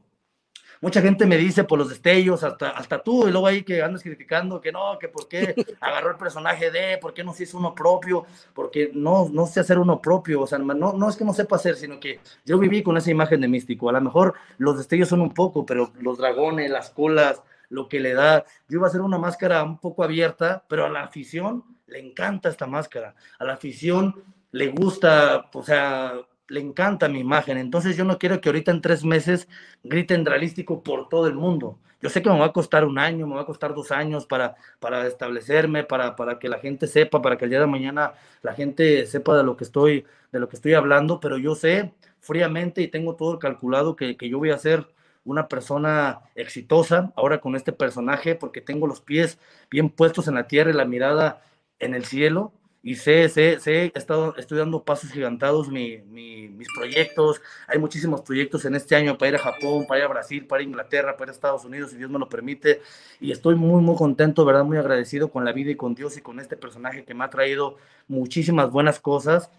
[0.81, 4.03] mucha gente me dice por los destellos, hasta, hasta tú, y luego ahí que andas
[4.03, 7.57] criticando que no, que por qué agarró el personaje de, por qué no se hizo
[7.57, 11.25] uno propio, porque no, no sé hacer uno propio, o sea, no, no es que
[11.25, 14.33] no sepa hacer, sino que yo viví con esa imagen de místico, a lo mejor
[14.57, 18.79] los destellos son un poco, pero los dragones, las colas, lo que le da, yo
[18.79, 22.67] iba a hacer una máscara un poco abierta, pero a la afición le encanta esta
[22.67, 26.13] máscara, a la afición le gusta, o sea,
[26.49, 27.57] le encanta mi imagen.
[27.57, 29.47] Entonces yo no quiero que ahorita en tres meses
[29.83, 31.79] griten dralístico por todo el mundo.
[32.01, 34.25] Yo sé que me va a costar un año, me va a costar dos años
[34.25, 38.13] para, para establecerme, para, para que la gente sepa, para que el día de mañana
[38.41, 41.93] la gente sepa de lo que estoy, de lo que estoy hablando, pero yo sé
[42.21, 44.87] fríamente y tengo todo calculado que, que yo voy a hacer
[45.25, 49.37] una persona exitosa, ahora con este personaje, porque tengo los pies
[49.69, 51.41] bien puestos en la tierra y la mirada
[51.79, 56.67] en el cielo, y sé, sé, sé, he estado, estoy dando pasos gigantados mi, mis
[56.75, 60.45] proyectos, hay muchísimos proyectos en este año para ir a Japón, para ir a Brasil,
[60.45, 62.81] para ir a Inglaterra, para ir a Estados Unidos, si Dios me lo permite,
[63.19, 64.63] y estoy muy, muy contento, ¿verdad?
[64.63, 67.29] Muy agradecido con la vida y con Dios y con este personaje que me ha
[67.29, 67.75] traído
[68.07, 69.51] muchísimas buenas cosas,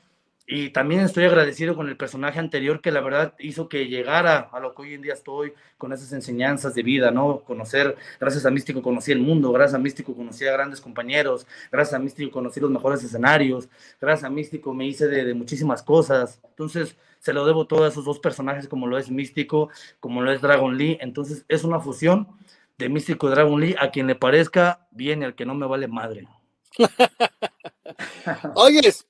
[0.52, 4.58] y también estoy agradecido con el personaje anterior que la verdad hizo que llegara a
[4.58, 7.38] lo que hoy en día estoy con esas enseñanzas de vida, ¿no?
[7.44, 11.94] Conocer, gracias a Místico conocí el mundo, gracias a Místico conocí a grandes compañeros, gracias
[11.94, 13.68] a Místico conocí los mejores escenarios,
[14.00, 16.40] gracias a Místico me hice de, muchísimas cosas.
[16.42, 19.68] Entonces, se lo debo todo a esos dos personajes como lo es Místico,
[20.00, 20.98] como lo es Dragon Lee.
[21.00, 22.26] Entonces, es una fusión
[22.76, 25.68] de Místico y Dragon Lee, a quien le parezca bien y al que no me
[25.68, 26.26] vale madre.
[28.54, 29.06] Oyes,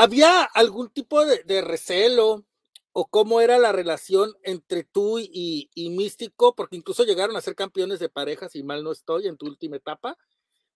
[0.00, 2.46] ¿Había algún tipo de, recelo
[2.92, 6.54] o cómo era la relación entre tú y, Místico?
[6.54, 9.76] Porque incluso llegaron a ser campeones de pareja, si mal no estoy, en tu última
[9.76, 10.16] etapa.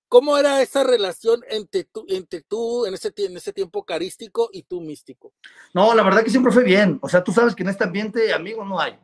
[0.09, 4.65] ¿Cómo era esa relación entre tú, entre tú en, ese, en ese tiempo carístico y
[4.65, 5.33] tú místico?
[5.73, 6.99] No, la verdad que siempre fue bien.
[7.01, 8.99] O sea, tú sabes que en este ambiente amigos no hay.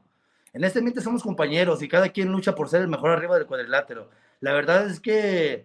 [0.52, 3.46] En este ambiente somos compañeros y cada quien lucha por ser el mejor arriba del
[3.46, 4.10] cuadrilátero.
[4.40, 5.64] La verdad es que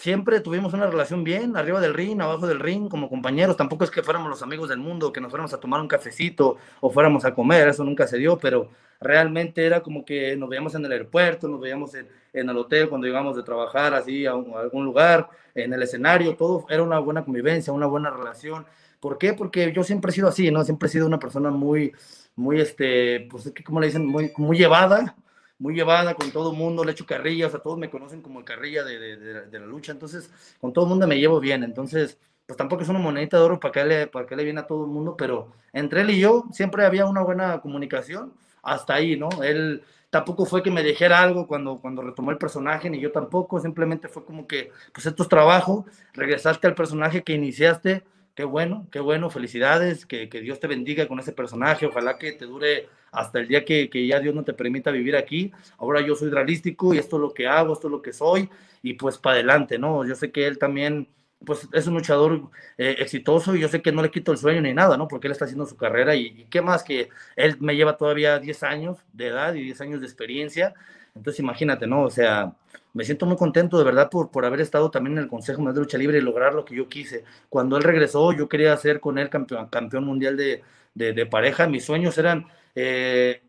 [0.00, 3.58] siempre tuvimos una relación bien, arriba del ring, abajo del ring, como compañeros.
[3.58, 6.56] Tampoco es que fuéramos los amigos del mundo, que nos fuéramos a tomar un cafecito
[6.80, 10.74] o fuéramos a comer, eso nunca se dio, pero realmente era como que nos veíamos
[10.74, 14.86] en el aeropuerto, nos veíamos en, el hotel cuando íbamos de trabajar así a, algún
[14.86, 18.64] lugar, en el escenario, todo era una buena convivencia, una buena relación.
[19.00, 19.34] ¿Por qué?
[19.34, 20.64] Porque yo siempre he sido así, ¿no?
[20.64, 21.92] Siempre he sido una persona muy,
[22.36, 24.06] muy, este, pues, ¿cómo le dicen?
[24.06, 25.14] Muy, muy llevada,
[25.60, 28.40] muy llevada con todo el mundo, le echo carrilla, o sea, todos me conocen como
[28.40, 31.62] el carrilla de, de, de, la lucha, entonces con todo el mundo me llevo bien,
[31.62, 34.60] entonces pues tampoco es una monedita de oro para que le, para que le viene
[34.60, 38.94] a todo el mundo, pero entre él y yo siempre había una buena comunicación, hasta
[38.94, 39.28] ahí, ¿no?
[39.42, 43.60] Él tampoco fue que me dijera algo cuando, cuando retomó el personaje, ni yo tampoco,
[43.60, 48.02] simplemente fue como que, pues esto es trabajo, regresaste al personaje que iniciaste,
[48.34, 52.32] qué bueno, qué bueno, felicidades, que, que Dios te bendiga con ese personaje, ojalá que
[52.32, 55.52] te dure hasta el día que, que, ya Dios no te permita vivir aquí.
[55.78, 58.48] Ahora yo soy realístico y esto es lo que hago, esto es lo que soy
[58.82, 60.06] y pues para adelante, ¿no?
[60.06, 61.08] Yo sé que él también
[61.44, 64.60] pues es un luchador eh, exitoso y yo sé que no le quito el sueño
[64.60, 65.08] ni nada, ¿no?
[65.08, 68.38] Porque él está haciendo su carrera y, y, qué más que él me lleva todavía
[68.38, 70.74] 10 años de edad y 10 años de experiencia.
[71.20, 72.04] Entonces imagínate, ¿no?
[72.04, 72.54] O sea,
[72.94, 75.78] me siento muy contento de verdad por, por haber estado también en el Consejo de
[75.78, 77.24] Lucha Libre y lograr lo que yo quise.
[77.50, 80.62] Cuando él regresó, yo quería ser con él campeón, campeón mundial de,
[80.94, 81.66] de, de pareja.
[81.68, 83.42] Mis sueños eran eh,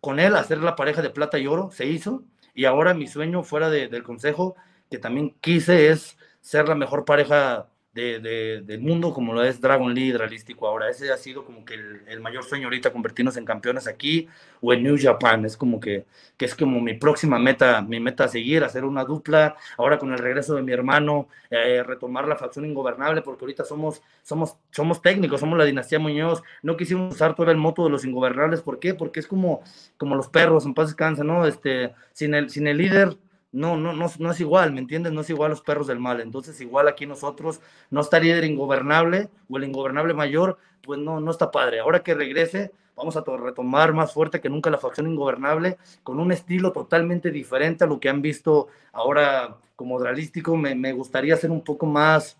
[0.00, 2.22] con él hacer la pareja de plata y oro, se hizo,
[2.54, 4.54] y ahora mi sueño fuera del consejo,
[4.88, 7.66] que también quise, es ser la mejor pareja
[7.98, 10.88] de, del mundo como lo es Dragon Lee realístico ahora.
[10.88, 14.28] Ese ha sido como que el, mayor sueño ahorita, convertirnos en campeones aquí
[14.60, 15.44] o en New Japan.
[15.44, 16.04] Es como que,
[16.36, 19.56] que es como mi próxima meta, mi meta a seguir, hacer una dupla.
[19.76, 24.02] Ahora con el regreso de mi hermano, eh, retomar la facción ingobernable, porque ahorita somos,
[24.22, 26.42] somos, somos técnicos, somos la dinastía Muñoz.
[26.62, 28.62] No quisimos usar todo el moto de los ingobernables.
[28.62, 28.94] ¿Por qué?
[28.94, 29.62] Porque es como,
[29.96, 31.46] como los perros, en paz descansa, ¿no?
[31.46, 33.16] Este, sin el, sin el líder
[33.52, 35.12] no, no, no, es igual, ¿me entiendes?
[35.12, 36.20] No es igual los perros del mal.
[36.20, 41.30] Entonces, igual aquí nosotros, no está líder ingobernable o el ingobernable mayor, pues no, no
[41.30, 41.80] está padre.
[41.80, 46.32] Ahora que regrese, vamos a retomar más fuerte que nunca la facción ingobernable, con un
[46.32, 50.56] estilo totalmente diferente a lo que han visto ahora como dralístico.
[50.56, 52.38] Me, me gustaría ser un poco más,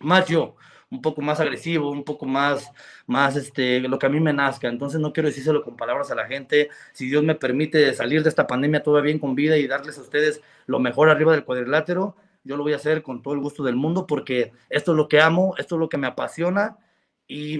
[0.00, 0.54] más yo,
[0.94, 2.70] un poco más agresivo, un poco más,
[3.06, 4.68] más este, lo que a mí me nazca.
[4.68, 6.70] Entonces no quiero decírselo con palabras a la gente.
[6.92, 10.02] Si Dios me permite salir de esta pandemia todavía bien con vida y darles a
[10.02, 13.64] ustedes lo mejor arriba del cuadrilátero, yo lo voy a hacer con todo el gusto
[13.64, 16.78] del mundo porque esto es lo que amo, esto es lo que me apasiona
[17.26, 17.58] y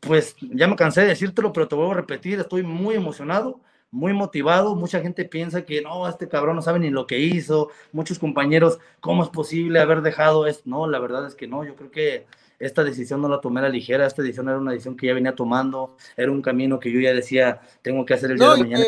[0.00, 3.60] pues ya me cansé de decírtelo, pero te vuelvo a repetir, estoy muy emocionado
[3.94, 4.74] muy motivado.
[4.74, 7.70] Mucha gente piensa que no, este cabrón no sabe ni lo que hizo.
[7.92, 10.68] Muchos compañeros, ¿cómo es posible haber dejado esto?
[10.68, 11.64] No, la verdad es que no.
[11.64, 12.26] Yo creo que
[12.58, 15.14] esta decisión no la tomé a la ligera, esta decisión era una decisión que ya
[15.14, 18.58] venía tomando, era un camino que yo ya decía, tengo que hacer el día de
[18.58, 18.84] mañana.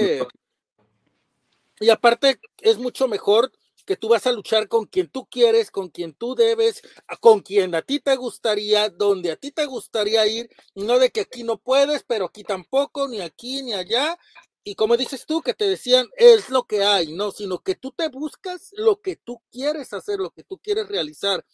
[1.80, 3.50] y aparte es mucho mejor
[3.86, 6.82] que tú vas a luchar con quien tú quieres, con quien tú debes,
[7.20, 11.20] con quien a ti te gustaría, donde a ti te gustaría ir, no de que
[11.20, 14.18] aquí no puedes, pero aquí tampoco, ni aquí ni allá.
[14.64, 17.92] Y como dices tú, que te decían, es lo que hay, no, sino que tú
[17.92, 21.46] te buscas lo que tú quieres hacer, lo que tú quieres realizar.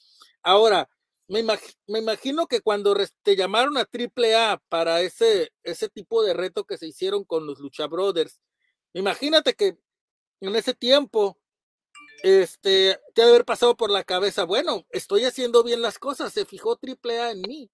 [0.42, 0.88] Ahora,
[1.32, 6.76] me, imagino que cuando te llamaron a AAA para ese, ese tipo de reto que
[6.76, 8.42] se hicieron con los Lucha Brothers,
[8.92, 9.78] imagínate que
[10.40, 11.38] en ese tiempo
[12.22, 16.44] este, te ha haber pasado por la cabeza, bueno, estoy haciendo bien las cosas, se
[16.44, 17.70] fijó AAA en mí.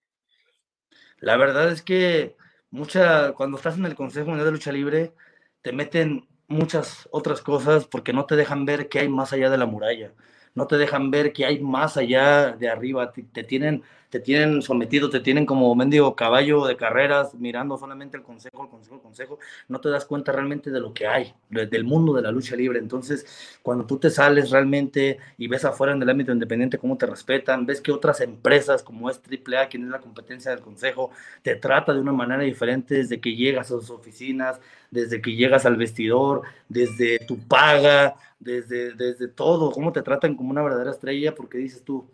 [1.18, 2.36] La verdad es que
[2.70, 5.14] mucha, cuando estás en el Consejo Mundial de Lucha Libre,
[5.62, 9.58] te meten muchas otras cosas porque no te dejan ver qué hay más allá de
[9.58, 10.14] la muralla,
[10.58, 15.10] no te dejan ver qué hay más allá de arriba, te, tienen te tienen sometido,
[15.10, 19.38] te tienen como mendigo caballo de carreras, mirando solamente el consejo, el consejo, el consejo,
[19.68, 22.78] no te das cuenta realmente de lo que hay, del mundo de la lucha libre.
[22.78, 27.06] Entonces, cuando tú te sales realmente y ves afuera en el ámbito independiente cómo te
[27.06, 31.10] respetan, ves que otras empresas como es AAA, quien es la competencia del consejo,
[31.42, 35.66] te trata de una manera diferente desde que llegas a sus oficinas, desde que llegas
[35.66, 41.34] al vestidor, desde tu paga, desde, desde todo, cómo te tratan como una verdadera estrella,
[41.34, 42.08] porque dices tú,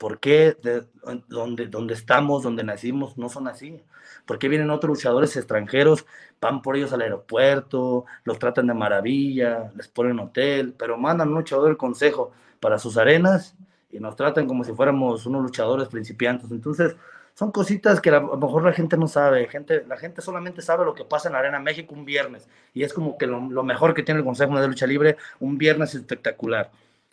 [0.00, 0.86] ¿Por qué de,
[1.28, 3.82] donde, estamos, donde nacimos, no son así?
[4.24, 6.06] ¿Por qué vienen otros luchadores extranjeros,
[6.40, 11.34] van por ellos al aeropuerto, los tratan de maravilla, les ponen hotel, pero mandan un
[11.34, 13.54] luchador del consejo para sus arenas
[13.90, 16.50] y nos tratan como si fuéramos unos luchadores principiantes?
[16.50, 16.96] Entonces,
[17.34, 19.48] son cositas que a lo mejor la gente no sabe.
[19.48, 22.48] Gente, la gente solamente sabe lo que pasa en la Arena México un viernes.
[22.72, 25.58] Y es como que lo, lo mejor que tiene el Consejo de Lucha Libre, un
[25.58, 26.70] viernes espectacular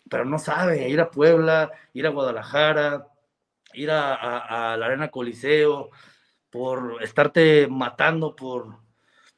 [0.08, 3.08] pero no sabe ir a Puebla, ir a Guadalajara,
[3.74, 5.90] ir a, la Arena Coliseo,
[6.50, 8.78] por estarte matando por,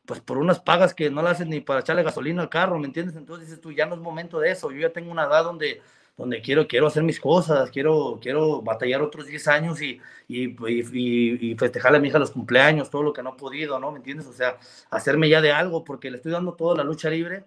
[0.07, 2.87] pues por unas pagas que no la hacen ni para echarle gasolina al carro, ¿me
[2.87, 3.17] entiendes?
[3.17, 5.83] Entonces dices tú, ya no es momento de eso, yo ya tengo una edad donde,
[6.17, 11.51] donde quiero, quiero hacer mis cosas, quiero, quiero batallar otros 10 años y, y, y,
[11.51, 13.91] y, festejarle a mi hija los cumpleaños, todo lo que no he podido, ¿no?
[13.91, 14.27] ¿Me entiendes?
[14.27, 14.59] O sea,
[14.91, 17.45] hacerme ya de algo, porque le estoy dando toda la lucha libre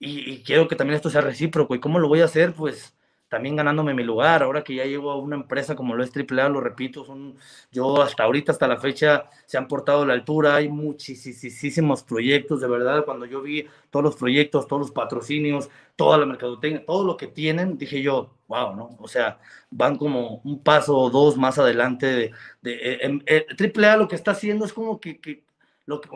[0.00, 1.74] y, quiero que también esto sea recíproco.
[1.74, 2.52] ¿Y cómo lo voy a hacer?
[2.54, 2.94] Pues
[3.28, 4.42] también ganándome mi lugar.
[4.42, 7.36] Ahora que ya llego a una empresa como lo es AAA, lo repito, son,
[7.72, 10.56] yo hasta ahorita, hasta la fecha, se han portado a la altura.
[10.56, 13.04] Hay muchísimos proyectos, de verdad.
[13.04, 17.26] Cuando yo vi todos los proyectos, todos los patrocinios, toda la mercadotecnia, todo lo que
[17.26, 18.96] tienen, dije yo, wow, ¿no?
[19.00, 19.40] O sea,
[19.70, 22.32] van como un paso o dos más adelante de,
[22.62, 25.20] de, eh, em, eh, AAA lo que está haciendo es como que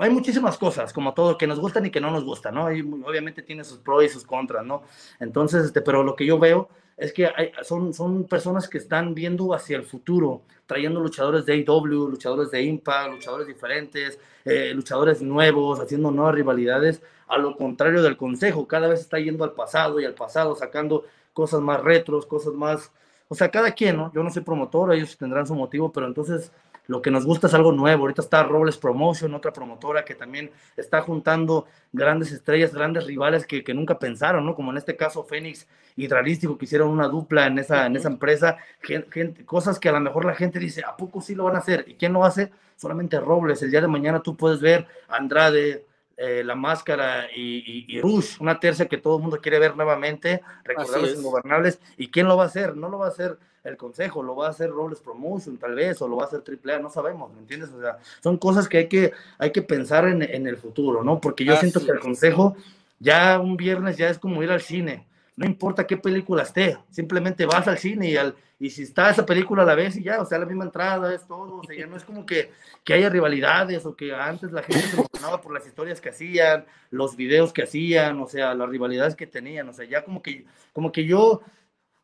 [0.01, 2.73] hay muchísimas cosas, como todo, que nos gustan y que no nos gustan, ¿no?
[2.73, 4.83] Y obviamente tiene sus pros y sus contras, ¿no?
[5.21, 9.15] Entonces, este, pero lo que yo veo es que hay, son, son personas que están
[9.15, 15.23] viendo hacia el futuro, trayendo luchadores de AEW, luchadores de Impact, luchadores diferentes, eh, luchadores
[15.23, 19.99] nuevos, haciendo nuevas rivalidades, a lo contrario del consejo, cada vez está yendo al pasado
[20.01, 22.93] y al pasado, sacando cosas más retros, cosas más,
[23.29, 24.13] o sea, cada quien, ¿no?
[24.13, 26.53] Yo no soy promotor, ellos tendrán su motivo, pero entonces
[26.87, 28.03] lo que nos gusta es algo nuevo.
[28.03, 33.63] Ahorita está Robles Promotion, otra promotora que también está juntando grandes estrellas, grandes rivales que,
[33.75, 34.55] nunca pensaron, ¿no?
[34.55, 35.67] Como en este caso Fénix
[35.97, 38.57] y Dralístico que hicieron una dupla en esa, en esa empresa.
[38.81, 41.61] Gente, cosas que a lo mejor la gente dice, ¿a poco sí lo van a
[41.61, 41.85] hacer?
[41.87, 42.51] ¿Y quién lo hace?
[42.77, 43.63] Solamente Robles.
[43.63, 48.59] El día de mañana tú puedes ver Andrade, eh, La Máscara y, y, Rush, una
[48.59, 51.81] tercia que todo el mundo quiere ver nuevamente, recordar los ingobernables.
[51.97, 52.77] ¿Y quién lo va a hacer?
[52.77, 56.01] No lo va a hacer el consejo, lo va a hacer Robles Promotion tal vez,
[56.03, 57.71] o lo va a hacer AAA, no sabemos, ¿me entiendes?
[57.71, 61.21] O sea, son cosas que hay que, hay que pensar en, en el futuro, ¿no?
[61.21, 62.57] Porque yo siento que el consejo
[62.99, 65.07] ya un viernes ya es como ir al cine,
[65.37, 69.25] no importa qué película esté, simplemente vas al cine y, al, y si está esa
[69.25, 71.77] película a la vez y ya, o sea, la misma entrada, es todo, o sea,
[71.77, 72.51] ya no es como que,
[72.85, 76.67] que haya rivalidades o que antes la gente se emocionaba por las historias que hacían,
[76.91, 80.45] los videos que hacían, o sea, las rivalidades que tenían, o sea, ya como que,
[80.73, 81.41] como que yo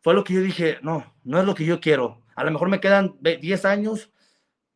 [0.01, 2.23] fue lo que yo dije, no, no es lo que yo quiero.
[2.35, 4.11] A lo mejor me quedan 10 años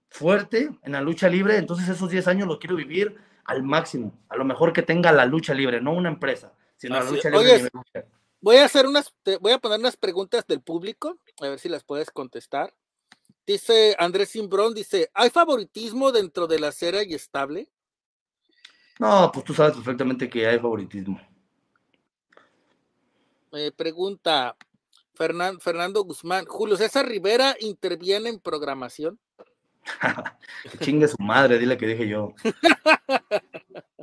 [0.08, 4.18] fuerte en la lucha libre, entonces esos 10 años los quiero vivir al máximo.
[4.28, 7.70] A lo mejor que tenga la lucha libre, no una empresa, sino la lucha libre.
[8.40, 11.84] voy a hacer unas, voy a poner unas preguntas del público, a ver si las
[11.84, 12.74] puedes contestar.
[13.46, 17.68] Dice Andrés Simbrón, dice, ¿hay favoritismo dentro de la cera y estable?
[18.98, 21.20] No, pues tú sabes perfectamente que hay favoritismo.
[23.50, 24.56] Me pregunta
[25.60, 29.18] Fernando Guzmán, Julio César Rivera interviene en programación.
[30.80, 32.34] chingue su madre, dile que dije yo.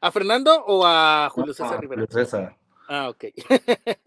[0.00, 2.02] ¿A Fernando o a Julio César Rivera?
[2.02, 2.56] Julio César.
[2.88, 3.24] Ah, ok.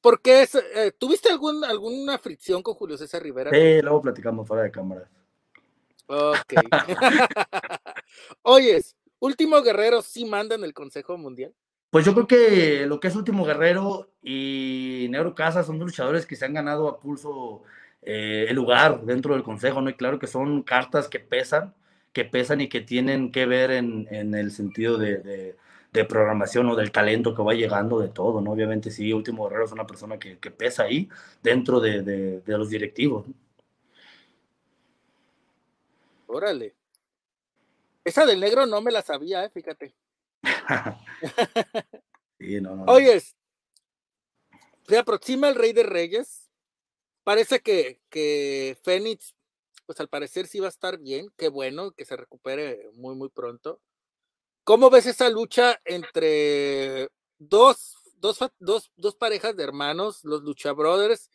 [0.00, 0.46] ¿Por qué?
[0.74, 3.50] Eh, ¿Tuviste algún, alguna fricción con Julio César Rivera?
[3.50, 5.08] Sí, luego platicamos fuera de cámara.
[6.06, 6.54] Ok.
[8.42, 11.54] Oyes, Último Guerrero sí manda en el Consejo Mundial.
[11.94, 16.34] Pues yo creo que lo que es Último Guerrero y Negro Casa son luchadores que
[16.34, 17.62] se han ganado a pulso
[18.02, 19.90] eh, el lugar dentro del consejo, ¿no?
[19.90, 21.72] Y claro que son cartas que pesan,
[22.12, 25.56] que pesan y que tienen que ver en, el sentido de,
[26.08, 28.50] programación o del talento que va llegando de todo, ¿no?
[28.50, 31.08] Obviamente sí, Último Guerrero es una persona que, pesa ahí
[31.44, 33.24] dentro de, los directivos.
[36.26, 36.74] Órale.
[38.04, 39.50] Esa del negro no me la sabía, ¿eh?
[39.50, 39.94] fíjate.
[42.86, 43.36] Oyes,
[44.86, 46.50] se aproxima el Rey de Reyes.
[47.22, 49.34] Parece que, que Fénix,
[49.86, 51.30] pues al parecer sí va a estar bien.
[51.36, 53.80] Qué bueno que se recupere muy, muy pronto.
[54.64, 61.30] ¿Cómo ves esa lucha entre dos, dos, dos, dos parejas de hermanos, los Lucha Brothers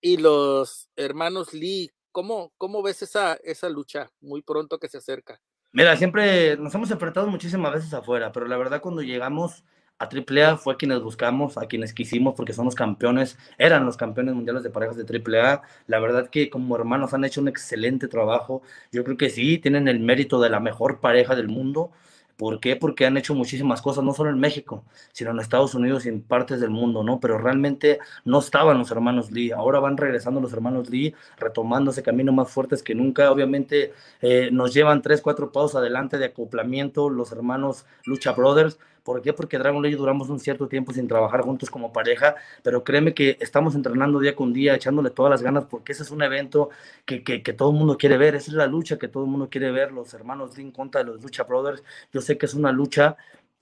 [0.00, 1.90] y los hermanos Lee?
[2.12, 5.40] ¿Cómo, cómo ves esa, esa lucha muy pronto que se acerca?
[5.76, 9.64] Mira, siempre nos hemos enfrentado muchísimas veces afuera, pero la verdad cuando llegamos
[9.98, 14.34] a AAA fue quienes buscamos, a quienes quisimos, porque son los campeones, eran los campeones
[14.36, 15.62] mundiales de parejas de AAA.
[15.88, 18.62] La verdad que como hermanos han hecho un excelente trabajo.
[18.92, 21.90] Yo creo que sí, tienen el mérito de la mejor pareja del mundo.
[22.36, 22.74] ¿Por qué?
[22.76, 26.20] Porque han hecho muchísimas cosas, no solo en México, sino en Estados Unidos y en
[26.22, 27.20] partes del mundo, ¿no?
[27.20, 29.52] Pero realmente no estaban los hermanos Lee.
[29.52, 33.30] Ahora van regresando los hermanos Lee, retomando ese camino más fuertes que nunca.
[33.30, 39.22] Obviamente eh, nos llevan tres, cuatro pasos adelante de acoplamiento los hermanos Lucha Brothers ¿Por
[39.22, 39.32] qué?
[39.34, 43.36] Porque Dragon Ley duramos un cierto tiempo sin trabajar juntos como pareja, pero créeme que
[43.40, 46.70] estamos entrenando día con día, echándole todas las ganas, porque ese es un evento
[47.04, 49.30] que, que, que todo el mundo quiere ver, esa es la lucha que todo el
[49.30, 51.84] mundo quiere ver, los hermanos Lin contra los Lucha Brothers.
[52.12, 53.16] Yo sé que es una lucha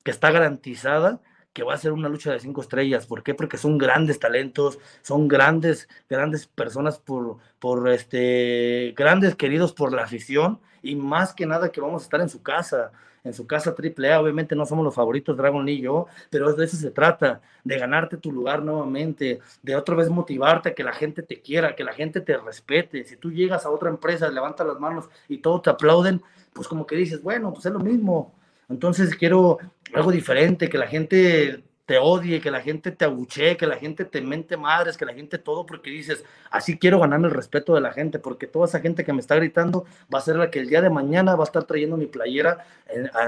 [0.05, 1.20] que está garantizada,
[1.53, 3.07] que va a ser una lucha de cinco estrellas.
[3.07, 3.34] ¿Por qué?
[3.34, 10.03] Porque son grandes talentos, son grandes, grandes personas por, por este, grandes queridos por la
[10.05, 12.93] afición y más que nada que vamos a estar en su casa
[13.24, 14.20] en su casa AAA.
[14.20, 17.78] Obviamente no somos los favoritos, Dragon Lee y yo, pero de eso se trata, de
[17.78, 21.92] ganarte tu lugar nuevamente, de otra vez motivarte, que la gente te quiera, que la
[21.92, 23.04] gente te respete.
[23.04, 26.86] Si tú llegas a otra empresa, levantas las manos y todos te aplauden, pues como
[26.86, 28.34] que dices, bueno, pues es lo mismo.
[28.68, 29.58] Entonces quiero
[29.94, 31.62] algo diferente, que la gente
[31.93, 35.12] te odie, que la gente te abuchee, que la gente te mente madres, que la
[35.12, 38.80] gente todo, porque dices, así quiero ganarme el respeto de la gente, porque toda esa
[38.80, 41.45] gente que me está gritando va a ser la que el día de mañana va
[41.45, 42.64] a estar trayendo mi playera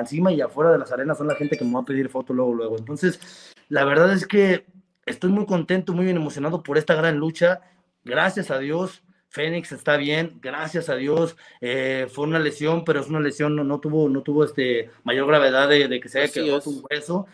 [0.00, 2.32] encima y afuera de las arenas son la gente que me va a pedir foto
[2.32, 2.78] luego, luego.
[2.78, 4.64] Entonces, la verdad es que
[5.04, 7.60] estoy muy contento, muy bien emocionado por esta gran lucha.
[8.02, 9.02] Gracias a Dios.
[9.28, 11.36] Fénix está bien, gracias a Dios.
[11.60, 15.26] Eh, fue una lesión, pero es una lesión, no, no tuvo, no tuvo este mayor
[15.26, 17.26] gravedad de, de que se haya quedado un hueso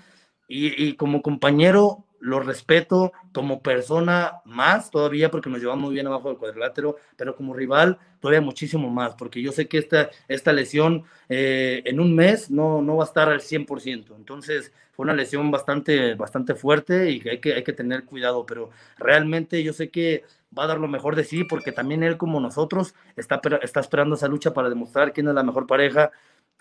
[0.52, 6.28] y, como compañero lo respeto, como persona más todavía porque nos llevamos muy bien abajo
[6.28, 11.04] del cuadrilátero, pero como rival todavía muchísimo más, porque yo sé que esta, esta lesión
[11.30, 15.50] eh, en un mes no, no va a estar al 100%, entonces fue una lesión
[15.50, 19.88] bastante, bastante fuerte y que hay, que hay que tener cuidado, pero realmente yo sé
[19.88, 20.24] que
[20.56, 24.16] va a dar lo mejor de sí, porque también él como nosotros está, está esperando
[24.16, 26.10] esa lucha para demostrar quién es la mejor pareja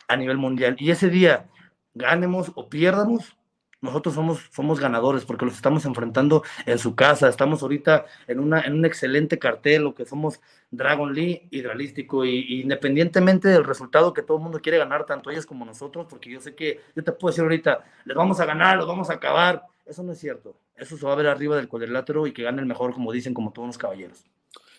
[0.08, 0.76] a nivel mundial.
[0.80, 1.48] Y ese día,
[1.94, 3.36] ganemos o pierdamos,
[3.82, 7.30] nosotros somos, somos ganadores porque los estamos enfrentando en su casa.
[7.30, 12.26] Estamos ahorita en, una, en un excelente cartel, lo que somos Dragon Lee y Realístico.
[12.26, 16.30] Y, independientemente del resultado que todo el mundo quiere ganar, tanto ellos como nosotros, porque
[16.30, 19.14] yo sé que yo te puedo decir ahorita, les vamos a ganar, los vamos a
[19.14, 19.64] acabar.
[19.86, 20.58] Eso no es cierto.
[20.76, 23.34] Eso se va a ver arriba del cuadrilátero y que gane el mejor, como dicen,
[23.34, 24.26] como todos los caballeros.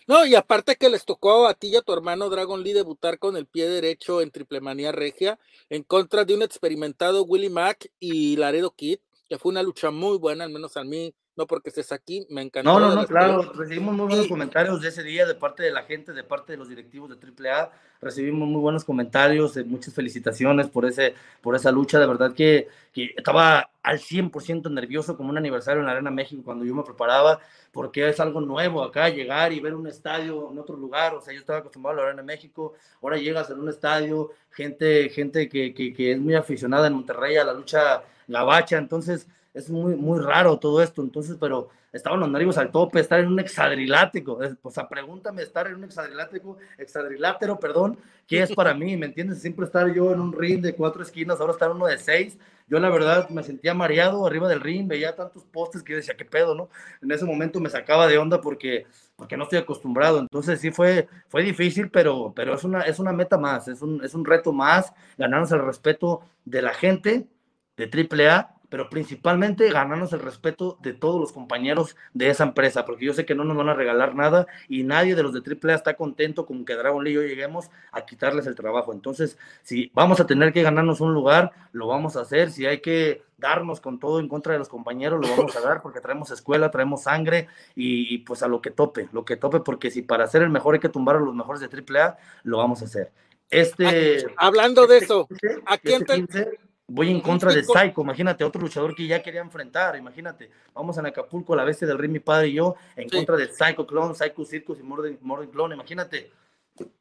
[0.07, 3.19] No, y aparte que les tocó a ti y a tu hermano Dragon Lee debutar
[3.19, 5.39] con el pie derecho en Triple Manía Regia
[5.69, 8.99] en contra de un experimentado Willie Mack y Laredo Kid,
[9.29, 12.41] que fue una lucha muy buena, al menos a mí, no porque estés aquí, me
[12.41, 12.71] encantó.
[12.71, 15.83] No, no, no, claro, recibimos muy buenos comentarios de ese día de parte de la
[15.83, 17.71] gente, de parte de los directivos de AAA,
[18.01, 22.67] recibimos muy buenos comentarios, eh, muchas felicitaciones por, ese, por esa lucha, de verdad que,
[22.91, 26.83] que estaba al 100% nervioso como un aniversario en la Arena México cuando yo me
[26.83, 27.39] preparaba,
[27.71, 31.33] porque es algo nuevo acá, llegar y ver un estadio en otro lugar, o sea,
[31.33, 35.73] yo estaba acostumbrado a la Arena México, ahora llegas en un estadio, gente, gente que,
[35.73, 40.19] que, que es muy aficionada en Monterrey a la lucha gabacha, entonces es muy, muy
[40.19, 44.71] raro todo esto, entonces, pero estaban los nervios al tope, estar en un hexadrilátero, o
[44.71, 47.97] sea, pregúntame, estar en un hexadrilátero, hexadrilátero, perdón,
[48.27, 48.95] ¿qué es para mí?
[48.95, 49.41] ¿Me entiendes?
[49.41, 52.37] Siempre estar yo en un ring de cuatro esquinas, ahora estar uno de seis,
[52.67, 56.23] yo la verdad me sentía mareado arriba del ring, veía tantos postes que decía, ¿qué
[56.23, 56.69] pedo, no?
[57.01, 58.85] En ese momento me sacaba de onda porque,
[59.17, 63.11] porque no estoy acostumbrado, entonces sí fue, fue difícil, pero, pero es, una, es una
[63.11, 67.27] meta más, es un, es un reto más, ganarnos el respeto de la gente
[67.75, 73.05] de AAA pero principalmente ganarnos el respeto de todos los compañeros de esa empresa, porque
[73.05, 75.75] yo sé que no nos van a regalar nada y nadie de los de AAA
[75.75, 78.93] está contento con que Dragon Lee y yo lleguemos a quitarles el trabajo.
[78.93, 82.49] Entonces, si vamos a tener que ganarnos un lugar, lo vamos a hacer.
[82.49, 85.81] Si hay que darnos con todo en contra de los compañeros, lo vamos a dar
[85.81, 89.91] porque traemos escuela, traemos sangre y, pues a lo que tope, lo que tope, porque
[89.91, 92.81] si para ser el mejor hay que tumbar a los mejores de AAA, lo vamos
[92.81, 93.11] a hacer.
[93.49, 95.27] Este, Hablando de este eso,
[95.65, 96.57] ¿a quién este
[96.93, 100.51] Voy en contra de Psycho, imagínate, otro luchador que ya quería enfrentar, imagínate.
[100.73, 103.87] Vamos en Acapulco, la bestia del rey, mi padre y yo, en contra de Psycho
[103.87, 105.17] Clone, Psycho Circus y Morden,
[105.49, 106.31] Clone, imagínate.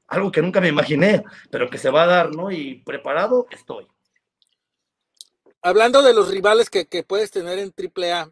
[0.07, 2.53] Algo que nunca me imaginé, pero que se va a dar, ¿no?
[2.53, 3.89] Y preparado estoy.
[5.61, 8.31] Hablando de los rivales que, que puedes tener en AAA,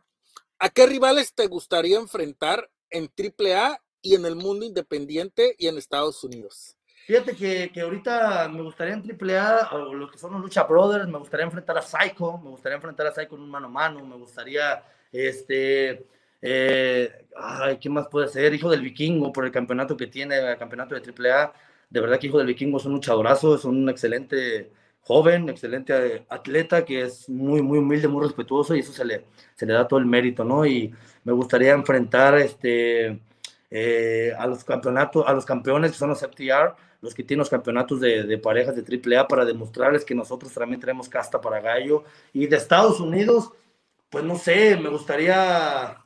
[0.60, 5.76] ¿a qué rivales te gustaría enfrentar en AAA y en el mundo independiente y en
[5.76, 6.77] Estados Unidos?
[7.08, 11.08] Fíjate que, que, ahorita me gustaría en AAA, o lo que son los Lucha Brothers,
[11.08, 14.04] me gustaría enfrentar a Psycho, me gustaría enfrentar a Psycho en un mano a mano,
[14.04, 16.04] me gustaría, este,
[16.42, 18.52] eh, ay, ¿qué más puede ser?
[18.52, 21.54] Hijo del Vikingo, por el campeonato que tiene, el campeonato de AAA.
[21.88, 26.84] De verdad que Hijo del Vikingo es un luchadorazo, es un excelente joven, excelente atleta,
[26.84, 29.98] que es muy, muy humilde, muy respetuoso, y eso se le, se le da todo
[29.98, 30.66] el mérito, ¿no?
[30.66, 30.94] Y
[31.24, 33.18] me gustaría enfrentar, este,
[33.70, 37.50] eh, a los campeonatos, a los campeones que son los FTR, los que tienen los
[37.50, 42.04] campeonatos de, de, parejas de AAA para demostrarles que nosotros también tenemos casta para gallo.
[42.32, 43.52] Y de Estados Unidos,
[44.10, 45.96] pues no sé, me gustaría,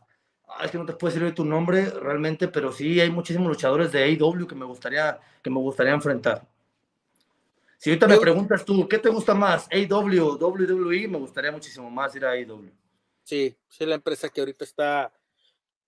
[0.62, 4.03] es que no te puedo decir tu nombre realmente, pero sí hay muchísimos luchadores de
[4.03, 6.47] AEW que me gustaría, que me gustaría enfrentar.
[7.78, 9.66] Si ahorita me preguntas tú, ¿qué te gusta más?
[9.70, 12.70] AEW, WWE, me gustaría muchísimo más ir a AEW.
[13.24, 15.12] Sí, sí, la empresa que ahorita está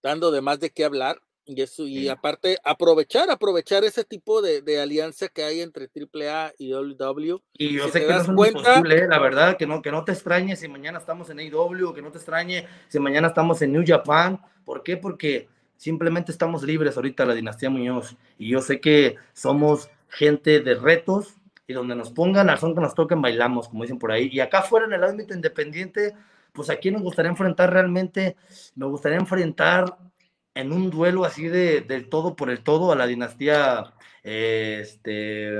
[0.02, 1.20] dando de más de qué hablar.
[1.47, 6.55] Y eso, y aparte, aprovechar, aprovechar ese tipo de, de, alianza que hay entre AAA
[6.59, 7.42] y WWE.
[7.59, 9.09] Y yo sé que no es imposible, ¿eh?
[9.09, 12.11] la verdad, que no, que no te extrañe si mañana estamos en AEW, que no
[12.11, 14.40] te extrañe si mañana estamos en New Japan.
[14.64, 14.97] ¿Por qué?
[14.97, 18.16] Porque simplemente estamos libres ahorita, la dinastía Muñoz.
[18.38, 21.34] Y yo sé que somos gente de retos
[21.66, 24.30] y donde nos pongan al son que nos toquen, bailamos, como dicen por ahí.
[24.32, 26.14] Y acá fuera en el ámbito independiente,
[26.53, 28.36] pues aquí nos gustaría enfrentar realmente,
[28.76, 29.99] me gustaría enfrentar
[30.55, 33.92] en un duelo así de, del todo por el todo a la dinastía
[34.22, 35.52] este,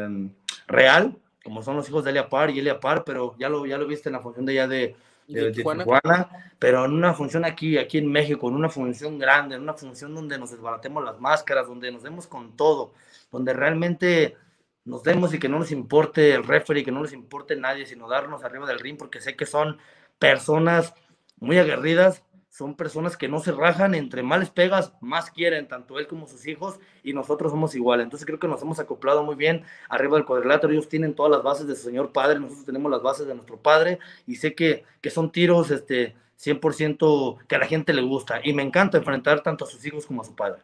[0.67, 3.77] real, como son los hijos de Elia Par y Elia Par, pero ya lo, ya
[3.77, 4.97] lo viste en la función de allá de,
[5.29, 6.29] de, Tijuana?
[6.59, 10.15] pero en una función aquí, aquí en México, en una función grande, en una función
[10.15, 12.95] donde nos desbaratemos las máscaras, donde nos demos con todo,
[13.31, 14.37] donde realmente
[14.85, 18.09] nos demos y que no nos importe el referee, que no les importe nadie, sino
[18.09, 19.79] darnos arriba del ring, porque sé que son
[20.19, 20.95] personas
[21.39, 22.23] muy aguerridas
[22.57, 26.47] son personas que no se rajan, entre males pegas, más quieren, tanto él como sus
[26.47, 28.01] hijos, y nosotros somos igual.
[28.01, 30.73] Entonces creo que nos hemos acoplado muy bien arriba del cuadrilátero.
[30.73, 33.61] Ellos tienen todas las bases de su señor padre, nosotros tenemos las bases de nuestro
[33.61, 38.41] padre, y sé que, que son tiros este, 100% que a la gente le gusta,
[38.45, 40.63] y me encanta enfrentar tanto a sus hijos como a su padre.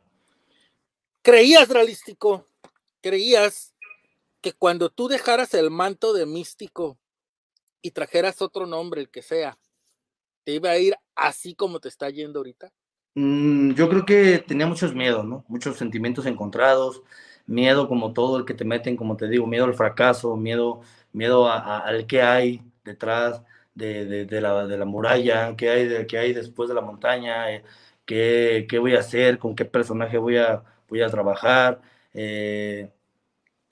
[1.23, 2.47] ¿Creías, realístico?
[3.01, 3.75] ¿Creías
[4.41, 6.99] que cuando tú dejaras el manto de místico
[7.83, 9.59] y trajeras otro nombre, el que sea,
[10.45, 12.73] te iba a ir así como te está yendo ahorita?
[13.15, 15.45] Mm, yo creo que tenía muchos miedos, ¿no?
[15.49, 17.03] Muchos sentimientos encontrados,
[17.47, 20.81] miedo como todo el que te meten, como te digo, miedo al fracaso, miedo,
[21.13, 23.43] miedo al que hay detrás
[23.75, 27.65] de, la, de la muralla, qué hay, qué hay después de la montaña, eh,
[28.05, 31.81] qué, qué, voy a hacer, con qué personaje voy a, voy a trabajar.
[32.15, 32.91] Eh,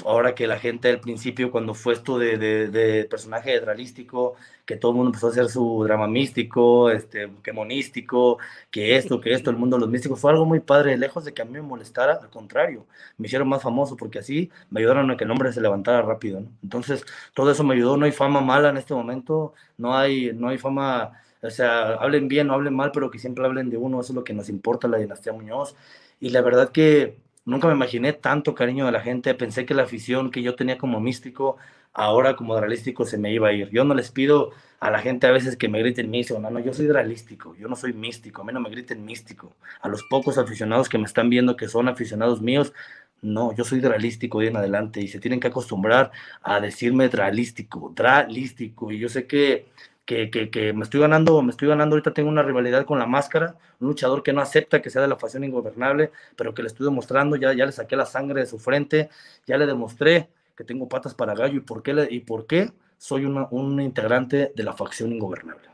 [0.05, 4.37] ahora que la gente al principio, cuando fue esto de, personaje dralístico,
[4.69, 8.39] que todo el mundo empezó a hacer su drama místico, este, que monístico,
[8.71, 11.33] que esto, que esto, el mundo de los místicos, fue algo muy padre, lejos de
[11.33, 15.11] que a mí me molestara, al contrario, me hicieron más famoso porque así me ayudaron
[15.11, 16.51] a que el nombre se levantara rápido, ¿no?
[16.63, 17.03] Entonces,
[17.33, 20.59] todo eso me ayudó, no hay fama mala en este momento, no hay, no hay
[20.59, 24.13] fama, o sea, hablen bien o hablen mal, pero que siempre hablen de uno, eso
[24.13, 25.77] es lo que nos importa la dinastía Muñoz,
[26.21, 27.17] y la verdad que
[27.49, 29.35] Nunca me imaginé tanto cariño de la gente.
[29.35, 31.57] Pensé que la afición que yo tenía como místico,
[31.99, 33.69] ahora como realístico, se me iba a ir.
[33.71, 36.39] Yo no les pido a la gente a veces que me griten místico.
[36.39, 37.57] No, no, yo soy realístico.
[37.57, 38.43] Yo no soy místico.
[38.43, 39.57] A mí no me griten místico.
[39.81, 42.73] A los pocos aficionados que me están viendo que son aficionados míos,
[43.21, 47.93] no, yo soy dralístico de en adelante y se tienen que acostumbrar a decirme dralístico,
[47.95, 48.93] dralístico.
[48.93, 49.67] Y yo sé que
[50.09, 53.05] que, que, que, me estoy ganando, me estoy ganando, ahorita tengo una rivalidad con la
[53.05, 56.69] máscara, un luchador que no acepta que sea de la facción ingobernable, pero que le
[56.69, 59.11] estoy demostrando, ya, ya le saqué la sangre de su frente,
[59.47, 62.73] ya le demostré que tengo patas para gallo y por qué, le, y por qué
[62.97, 65.69] soy una, un integrante de la facción ingobernable.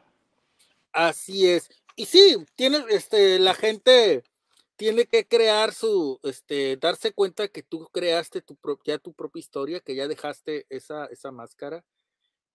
[0.92, 1.70] Así es.
[1.96, 4.24] Y sí, tiene, este, la gente
[4.76, 9.80] tiene que crear su, este, darse cuenta que tú creaste tu, ya tu propia historia,
[9.80, 11.82] que ya dejaste esa, esa máscara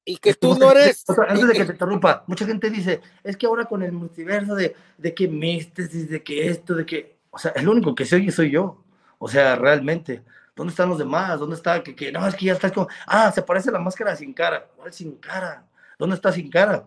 [0.06, 1.04] y que tú no eres.
[1.28, 4.76] Antes de que te interrumpa, mucha gente dice, es que ahora con el multiverso de,
[5.00, 7.18] de que místesis, de que esto, de que.
[7.32, 8.84] O sea, el único que soy soy yo.
[9.18, 10.22] O sea, realmente.
[10.60, 11.40] ¿Dónde están los demás?
[11.40, 11.82] ¿Dónde está?
[11.82, 12.90] Que, que no, es que ya estás como.
[13.08, 14.68] Ah, se parece la máscara sin cara.
[14.76, 15.66] ¿Cuál sin cara?
[15.98, 16.86] ¿Dónde está sin cara?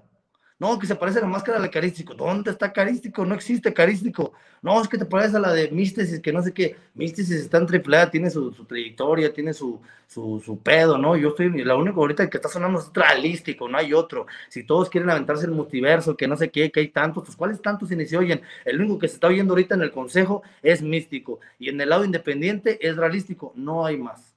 [0.62, 2.14] No, que se parece a la máscara de Carístico.
[2.14, 3.26] ¿Dónde está Carístico?
[3.26, 4.32] No existe Carístico.
[4.62, 6.76] No, es que te parece a la de Místesis, que no sé qué.
[6.94, 11.16] Místesis está en AAA, tiene su, trayectoria, tiene su, su, pedo, ¿no?
[11.16, 14.28] Yo estoy, la única ahorita que está sonando es Tralístico, no hay otro.
[14.48, 17.60] Si todos quieren aventarse el multiverso, que no sé qué, que hay tantos, pues ¿cuáles
[17.60, 18.40] tantos se se oyen?
[18.64, 21.40] El único que se está oyendo ahorita en el consejo es Místico.
[21.58, 24.31] Y en el lado independiente es Realístico, no hay más.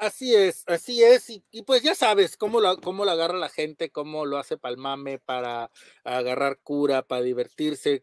[0.00, 3.90] Así es, así es, y, pues ya sabes cómo lo, cómo lo agarra la gente,
[3.90, 5.70] cómo lo hace palmame para
[6.04, 8.02] agarrar cura, para divertirse.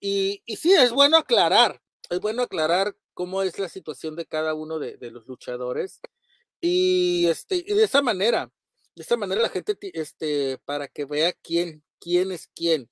[0.00, 4.54] Y, y sí, es bueno aclarar, es bueno aclarar cómo es la situación de cada
[4.54, 6.00] uno de, los luchadores
[6.62, 8.50] y, este, y de esa manera,
[8.96, 12.88] de esa manera la gente, este, para que vea quién, quién es quién.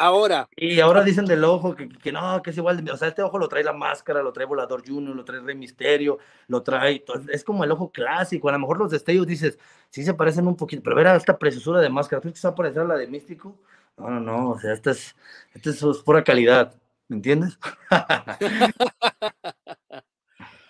[0.00, 0.48] Ahora.
[0.54, 2.88] Y ahora dicen del ojo que, que, no, que es igual.
[2.88, 5.56] O sea, este ojo lo trae la máscara, lo trae Volador Junior, lo trae Rey
[5.56, 7.04] Misterio, lo trae.
[7.32, 8.48] Es como el ojo clásico.
[8.48, 9.58] A lo mejor los destellos dices,
[9.90, 12.52] sí se parecen un poquito, pero ver esta preciosura de máscara, ¿tú que se va
[12.52, 13.58] a parecer a la de Místico?
[13.96, 14.50] No, no, no.
[14.50, 15.16] O sea, esta es,
[15.52, 16.76] esta es pura calidad.
[17.08, 17.58] ¿Me entiendes?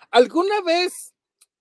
[0.09, 1.13] ¿Alguna vez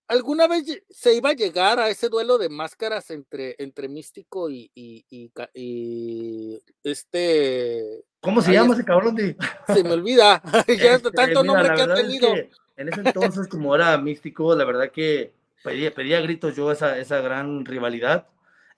[0.09, 4.71] ¿Alguna vez se iba a llegar a ese duelo de máscaras entre, entre Místico y,
[4.75, 5.05] y,
[5.53, 8.05] y, este.
[8.23, 9.15] ¿Cómo se llama ese cabrón?
[9.15, 9.37] De...
[9.67, 10.43] Se me olvida.
[10.67, 12.35] ya este, tanto nombre que ha tenido.
[12.35, 17.21] en ese entonces, como era Místico, la verdad que pedía, pedía gritos yo esa, esa
[17.21, 18.29] gran rivalidad,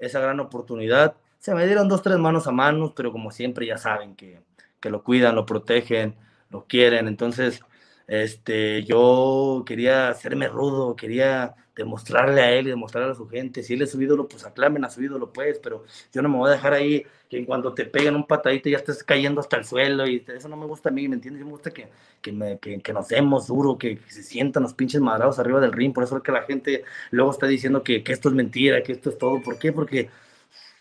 [0.01, 1.15] esa gran oportunidad.
[1.39, 4.43] Se me dieron dos, tres manos a manos, pero como siempre ya saben que,
[4.81, 6.17] que lo cuidan, lo protegen,
[6.51, 7.07] lo quieren.
[7.07, 7.63] Entonces,
[8.11, 13.63] este, yo quería hacerme rudo, quería demostrarle a él y demostrarle a su gente.
[13.63, 16.37] Si él es su ídolo, pues aclamen a su ídolo, pues, pero yo no me
[16.37, 19.65] voy a dejar ahí que cuando te peguen un patadito ya estés cayendo hasta el
[19.65, 21.45] suelo y eso no me gusta a mí, ¿me entiendes?
[21.45, 21.89] me gusta que,
[22.21, 25.95] que, me, que nos demos duro, que, se sientan los pinches madrados arriba del ring.
[25.95, 26.83] Por eso es que la gente
[27.13, 29.41] luego está diciendo que, que esto es mentira, que esto es todo.
[29.41, 29.73] ¿Por qué?
[29.73, 30.11] Porque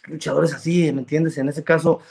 [0.05, 1.37] luchadores así, ¿me entiendes?
[1.37, 2.01] En ese caso,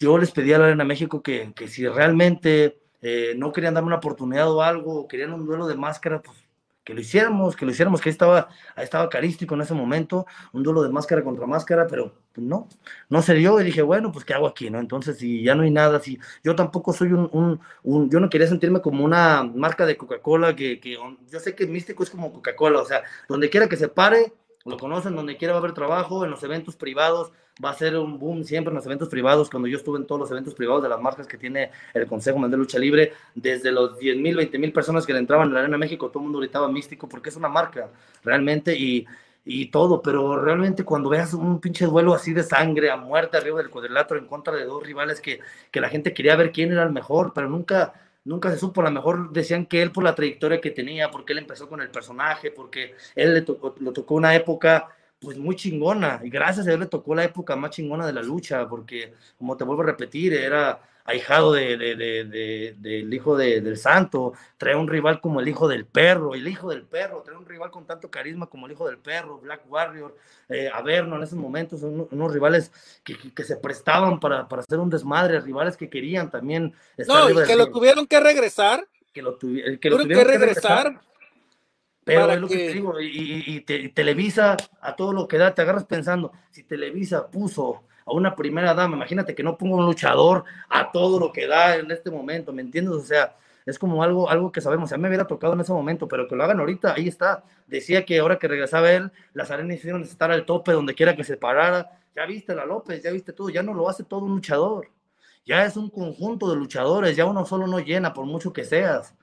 [0.00, 3.86] yo les pedí a la Arena México que, que si realmente eh, no querían darme
[3.86, 6.36] una oportunidad o algo, querían un duelo de máscara, pues
[6.82, 10.26] que lo hiciéramos, que lo hiciéramos, que ahí estaba, ahí estaba carístico en ese momento,
[10.52, 12.68] un duelo de máscara contra máscara, pero pues, no,
[13.08, 14.70] no se dio y dije, bueno, pues ¿qué hago aquí?
[14.70, 18.28] no Entonces, si ya no hay nada, si yo tampoco soy un, un, yo no
[18.28, 20.96] quería sentirme como una marca de Coca-Cola, que, que
[21.28, 24.32] yo sé que Místico es como Coca-Cola, o sea, donde quiera que se pare,
[24.66, 27.32] lo conocen, donde quiera va a haber trabajo, en los eventos privados,
[27.64, 29.48] va a ser un boom siempre en los eventos privados.
[29.48, 32.38] Cuando yo estuve en todos los eventos privados de las marcas que tiene el Consejo
[32.38, 35.54] Mundial de Lucha Libre, desde los 10 mil, 20 mil personas que le entraban en
[35.54, 37.90] la Arena México, todo el mundo gritaba místico porque es una marca
[38.24, 39.06] realmente y,
[39.44, 43.58] y todo, pero realmente cuando veas un pinche duelo así de sangre a muerte arriba
[43.58, 45.40] del cuadrilátero en contra de dos rivales que,
[45.70, 47.94] que la gente quería ver quién era el mejor, pero nunca
[48.26, 51.32] nunca se supo, a lo mejor decían que él por la trayectoria que tenía, porque
[51.32, 55.56] él empezó con el personaje, porque él le tocó, le tocó una época pues muy
[55.56, 56.20] chingona.
[56.22, 59.56] Y gracias a él le tocó la época más chingona de la lucha, porque como
[59.56, 65.20] te vuelvo a repetir, era ahijado de, de, del hijo del santo, trae un rival
[65.20, 68.46] como el hijo del perro, el hijo del perro, trae un rival con tanto carisma
[68.46, 70.16] como el hijo del perro, Black Warrior,
[70.48, 72.72] eh, Averno en esos momentos, son unos rivales
[73.04, 76.74] que, que, se prestaban para, para, hacer un desmadre, rivales que querían también.
[77.06, 78.86] no, y que lo tuvieron que regresar.
[79.12, 81.00] Que lo, tuvieron que, regresar
[82.06, 85.86] pero es lo que, te digo, y, Televisa, a todo lo que da, te agarras
[85.86, 90.90] pensando, si Televisa puso a una primera dama, imagínate que no ponga un luchador a
[90.92, 92.94] todo lo que da en este momento, ¿me entiendes?
[92.94, 93.36] O sea,
[93.66, 96.28] es como algo, algo que sabemos, a mí me hubiera tocado en ese momento, pero
[96.28, 97.42] que lo hagan ahorita, ahí está.
[97.66, 101.24] Decía que ahora que regresaba él, las arenas hicieron estar al tope donde quiera que
[101.24, 101.98] se parara.
[102.14, 104.88] Ya viste la López, ya viste todo, ya no lo hace todo un luchador.
[105.44, 109.14] Ya es un conjunto de luchadores, ya uno solo no llena, por mucho que seas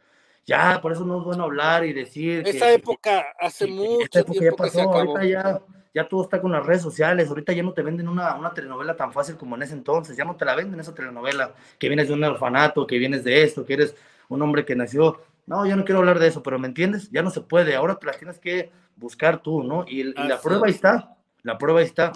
[0.46, 2.44] ya, por eso no es bueno hablar y decir.
[2.46, 5.62] Esa época hace mucho esa época ya pasó, ahorita ya,
[5.94, 8.96] ya todo está con las redes sociales, ahorita ya no te venden una, una, telenovela
[8.96, 12.08] tan fácil como en ese entonces, ya no te la venden esa telenovela, que vienes
[12.08, 13.96] de un orfanato, que vienes de esto, que eres
[14.30, 15.22] un hombre que nació.
[15.46, 17.10] No, yo no quiero hablar de eso, pero ¿me entiendes?
[17.12, 19.86] Ya no se puede, ahora te las tienes que buscar tú, ¿no?
[19.88, 22.14] Y, la prueba ahí está, la prueba ahí está.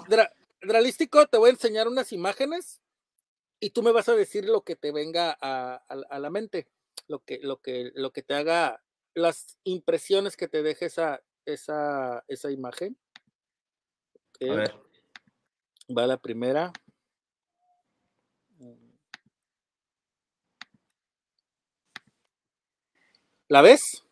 [0.60, 2.80] Dralístico, te voy a enseñar unas imágenes
[3.60, 6.66] y tú me vas a decir lo que te venga a, a la mente
[7.08, 8.82] lo que, lo que, lo que te haga,
[9.14, 12.96] las impresiones que te deje esa, esa, esa imagen.
[14.40, 14.74] A ver.
[15.96, 16.72] Va la primera.
[23.48, 24.04] ¿La ves?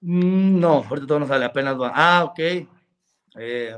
[0.00, 1.92] Mm, no, ahorita todo no sale, apenas va.
[1.94, 2.38] Ah, ok.
[3.36, 3.76] Eh,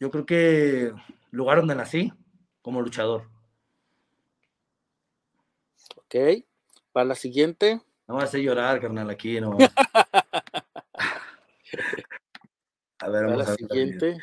[0.00, 0.92] yo creo que
[1.30, 2.12] lugar donde nací
[2.62, 3.28] como luchador.
[5.96, 6.44] Ok.
[6.92, 7.80] Para la siguiente.
[8.06, 9.56] No vas a llorar, carnal, aquí no.
[13.04, 14.16] a ver, vamos Para la siguiente.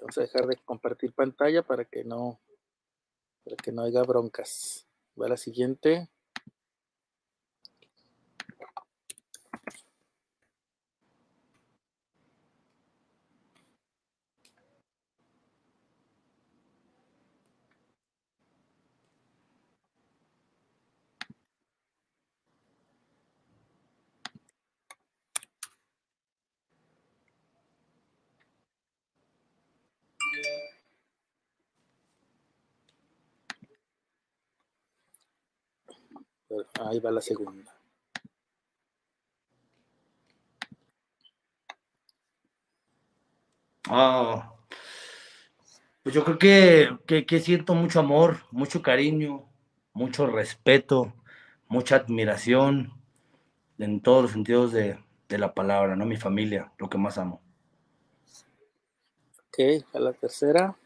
[0.00, 2.40] vamos a dejar de compartir pantalla para que no,
[3.44, 4.86] para que no haya broncas.
[5.20, 6.08] Va la siguiente.
[36.80, 37.72] Ahí va la segunda.
[43.88, 44.54] Ah,
[46.02, 49.46] pues yo creo que, que, siento mucho amor, mucho cariño,
[49.92, 51.14] mucho respeto,
[51.68, 52.92] mucha admiración
[53.78, 54.98] en todos los sentidos de,
[55.28, 56.06] de la palabra, ¿no?
[56.06, 57.40] Mi familia, lo que más amo.
[59.48, 60.76] Ok, a la tercera.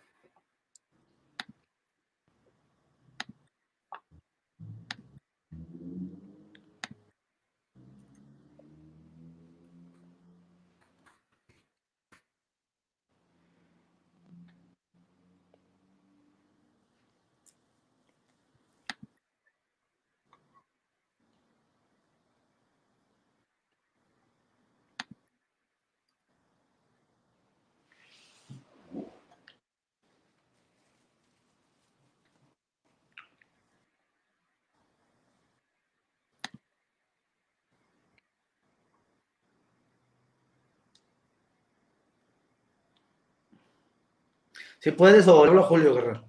[44.80, 46.24] Si puedes, o hablo a Julio Guerrero.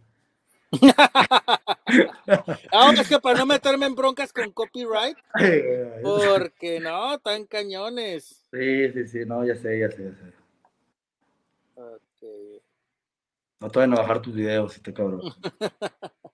[2.71, 5.17] ah, es que para no meterme en broncas con copyright.
[6.03, 8.45] Porque no, tan cañones.
[8.51, 10.33] Sí, sí, sí, no, ya sé, ya sé, ya sé.
[11.75, 12.61] Okay.
[13.59, 15.21] No te van a bajar tus videos, este cabrón.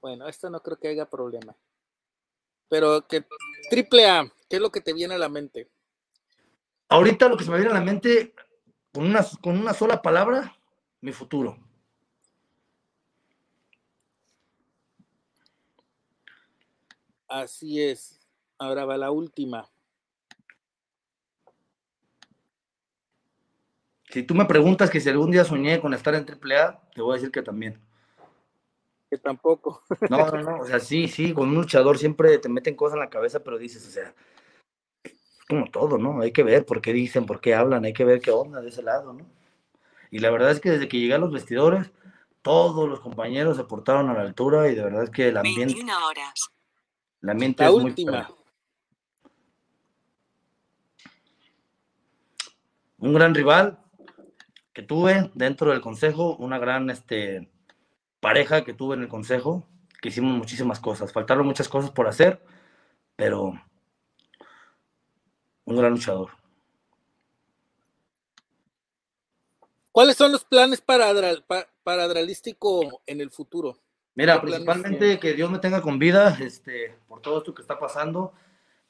[0.00, 1.56] bueno, esto no creo que haya problema.
[2.68, 3.24] Pero que
[3.70, 5.68] triple A, ¿qué es lo que te viene a la mente?
[6.90, 8.34] Ahorita lo que se me viene a la mente,
[8.92, 10.56] con una, con una sola palabra,
[11.00, 11.58] mi futuro.
[17.28, 18.20] Así es.
[18.58, 19.70] Ahora va la última.
[24.10, 27.12] Si tú me preguntas que si algún día soñé con estar en AAA, te voy
[27.12, 27.78] a decir que también.
[29.10, 29.82] Que tampoco.
[30.08, 30.60] No, no, no.
[30.60, 33.58] O sea, sí, sí, con un luchador siempre te meten cosas en la cabeza, pero
[33.58, 34.14] dices, o sea,
[35.48, 36.20] como todo, ¿no?
[36.20, 38.68] Hay que ver por qué dicen, por qué hablan, hay que ver qué onda de
[38.68, 39.26] ese lado, ¿no?
[40.10, 41.90] Y la verdad es que desde que llegué a los vestidores,
[42.42, 45.74] todos los compañeros se portaron a la altura y de verdad es que el ambiente.
[45.74, 46.50] 21 horas.
[47.20, 48.30] La ambiente es última.
[52.98, 53.78] Un gran rival
[54.72, 57.50] que tuve dentro del consejo, una gran este,
[58.20, 59.66] pareja que tuve en el consejo,
[60.00, 61.12] que hicimos muchísimas cosas.
[61.12, 62.42] Faltaron muchas cosas por hacer,
[63.16, 63.54] pero
[65.68, 66.30] un gran luchador.
[69.92, 71.12] ¿Cuáles son los planes para,
[71.84, 73.76] para, Adralístico en el futuro?
[74.14, 78.32] Mira, principalmente que Dios me tenga con vida, este, por todo esto que está pasando,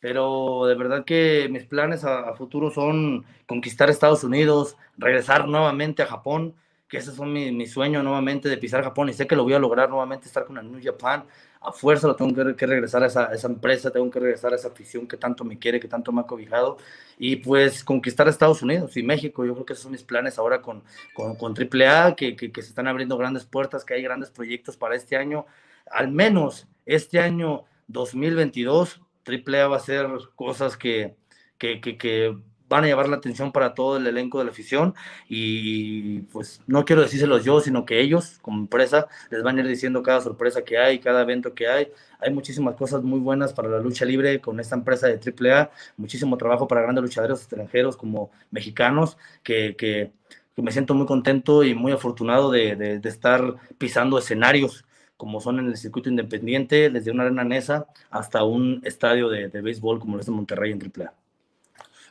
[0.01, 6.03] pero de verdad que mis planes a, a futuro son conquistar Estados Unidos, regresar nuevamente
[6.03, 6.55] a Japón,
[6.89, 9.53] que ese es mi, mi, sueño nuevamente de pisar Japón y sé que lo voy
[9.53, 11.25] a lograr nuevamente, estar con el New Japan.
[11.61, 14.69] A fuerza lo tengo que, regresar a esa, esa, empresa, tengo que regresar a esa
[14.69, 16.79] afición que tanto me quiere, que tanto me ha cobijado
[17.19, 19.45] y pues conquistar Estados Unidos y México.
[19.45, 20.83] Yo creo que esos son mis planes ahora con,
[21.15, 24.77] con, con AAA, que, que, que se están abriendo grandes puertas, que hay grandes proyectos
[24.77, 25.47] para este año.
[25.91, 31.17] Al menos este año 2022, AAA va a hacer cosas que,
[31.59, 34.95] que, que van a llevar la atención para todo el elenco de la afición
[35.29, 39.67] y pues no quiero decírselos yo, sino que ellos como empresa les van a ir
[39.67, 41.89] diciendo cada sorpresa que hay, cada evento que hay.
[42.21, 46.37] Hay muchísimas cosas muy buenas para la lucha libre con esta empresa de AAA, muchísimo
[46.37, 50.13] trabajo para grandes luchadores extranjeros como mexicanos que, que,
[50.57, 54.85] me siento muy contento y muy afortunado de, de, estar pisando escenarios
[55.17, 59.61] como son en el circuito independiente, desde una arena NESA hasta un estadio de, de
[59.61, 61.13] béisbol como es de Monterrey en AAA.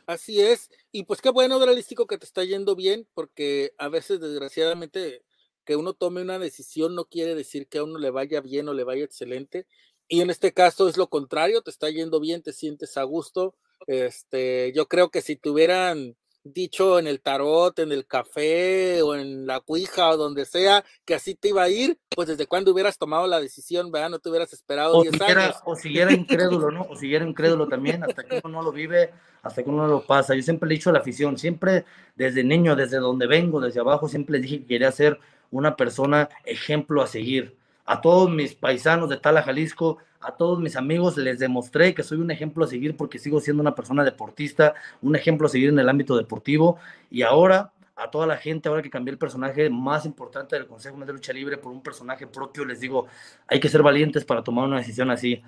[0.08, 0.70] Así es.
[0.90, 5.22] Y pues qué bueno, Dralístico, que te está yendo bien, porque a veces, desgraciadamente,
[5.66, 8.72] que uno tome una decisión no quiere decir que a uno le vaya bien o
[8.72, 9.66] le vaya excelente.
[10.08, 13.54] Y en este caso es lo contrario, te está yendo bien, te sientes a gusto.
[13.86, 16.16] Este, yo creo que si tuvieran
[16.52, 21.14] dicho en el tarot, en el café o en la cuija o donde sea que
[21.14, 24.10] así te iba a ir, pues desde cuando hubieras tomado la decisión, ¿verdad?
[24.10, 25.56] No te hubieras esperado 10 años.
[25.64, 26.86] O siguiera incrédulo, ¿no?
[26.88, 29.10] O siguiera incrédulo también, hasta que uno no lo vive,
[29.42, 30.34] hasta que uno no lo pasa.
[30.34, 31.84] Yo siempre le he dicho a la afición, siempre
[32.16, 35.18] desde niño, desde donde vengo, desde abajo, siempre les dije que quería ser
[35.50, 37.56] una persona ejemplo a seguir.
[37.84, 42.18] A todos mis paisanos de Tala, Jalisco, a todos mis amigos les demostré que soy
[42.18, 45.78] un ejemplo a seguir porque sigo siendo una persona deportista, un ejemplo a seguir en
[45.78, 46.78] el ámbito deportivo
[47.10, 50.96] y ahora a toda la gente, ahora que cambié el personaje más importante del Consejo
[51.04, 53.06] de Lucha Libre por un personaje propio, les digo,
[53.48, 55.42] hay que ser valientes para tomar una decisión así.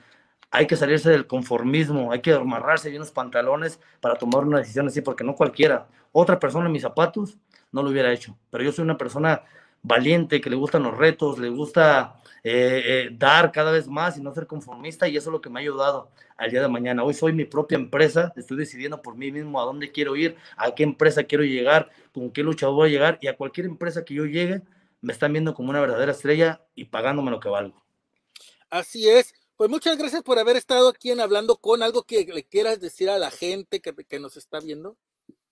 [0.51, 4.89] Hay que salirse del conformismo, hay que amarrarse bien los pantalones para tomar una decisión
[4.89, 5.87] así, porque no cualquiera.
[6.11, 7.39] Otra persona en mis zapatos
[7.71, 9.43] no lo hubiera hecho, pero yo soy una persona
[9.83, 14.22] valiente, que le gustan los retos, le gusta eh, eh, dar cada vez más y
[14.22, 17.05] no ser conformista y eso es lo que me ha ayudado al día de mañana.
[17.05, 20.74] Hoy soy mi propia empresa, estoy decidiendo por mí mismo a dónde quiero ir, a
[20.74, 24.14] qué empresa quiero llegar, con qué lucha voy a llegar y a cualquier empresa que
[24.14, 24.62] yo llegue
[25.03, 27.82] me están viendo como una verdadera estrella y pagándome lo que valgo.
[28.68, 29.34] Así es.
[29.57, 33.11] Pues muchas gracias por haber estado aquí en Hablando con algo que le quieras decir
[33.11, 34.97] a la gente que nos está viendo.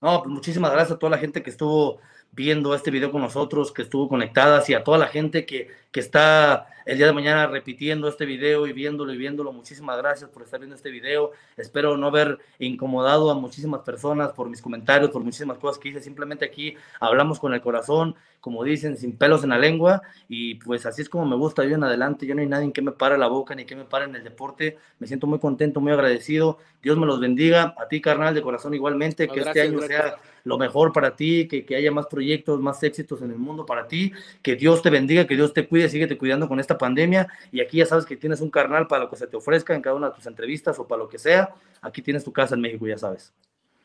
[0.01, 1.99] No, pues muchísimas gracias a toda la gente que estuvo
[2.31, 5.99] viendo este video con nosotros, que estuvo conectada, y a toda la gente que, que
[5.99, 9.53] está el día de mañana repitiendo este video y viéndolo y viéndolo.
[9.53, 11.33] Muchísimas gracias por estar viendo este video.
[11.57, 16.01] Espero no haber incomodado a muchísimas personas por mis comentarios, por muchísimas cosas que hice.
[16.01, 18.15] Simplemente aquí hablamos con el corazón,
[18.49, 20.01] como dicen, sin pelos en la lengua.
[20.27, 22.27] Y pues así es como me gusta yo en adelante.
[22.27, 24.25] Yo no hay nadie que me pare la boca ni que me pare en el
[24.25, 24.79] deporte.
[24.99, 26.57] Me siento muy contento, muy agradecido.
[26.83, 27.75] Dios me los bendiga.
[27.77, 29.29] A ti, carnal, de corazón igualmente.
[29.29, 33.21] que este año sea lo mejor para ti, que, que haya más proyectos, más éxitos
[33.21, 34.13] en el mundo para ti.
[34.41, 37.77] Que Dios te bendiga, que Dios te cuide, síguete cuidando con esta pandemia y aquí
[37.77, 40.09] ya sabes que tienes un carnal para lo que se te ofrezca en cada una
[40.09, 41.51] de tus entrevistas o para lo que sea.
[41.83, 43.35] Aquí tienes tu casa en México, ya sabes.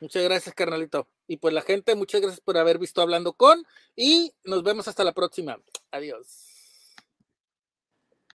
[0.04, 1.08] Muchas gracias, carnalito.
[1.28, 3.64] Y pues la gente, muchas gracias por haber visto Hablando con
[3.95, 5.58] y nos vemos hasta la próxima.
[5.91, 6.43] Adiós.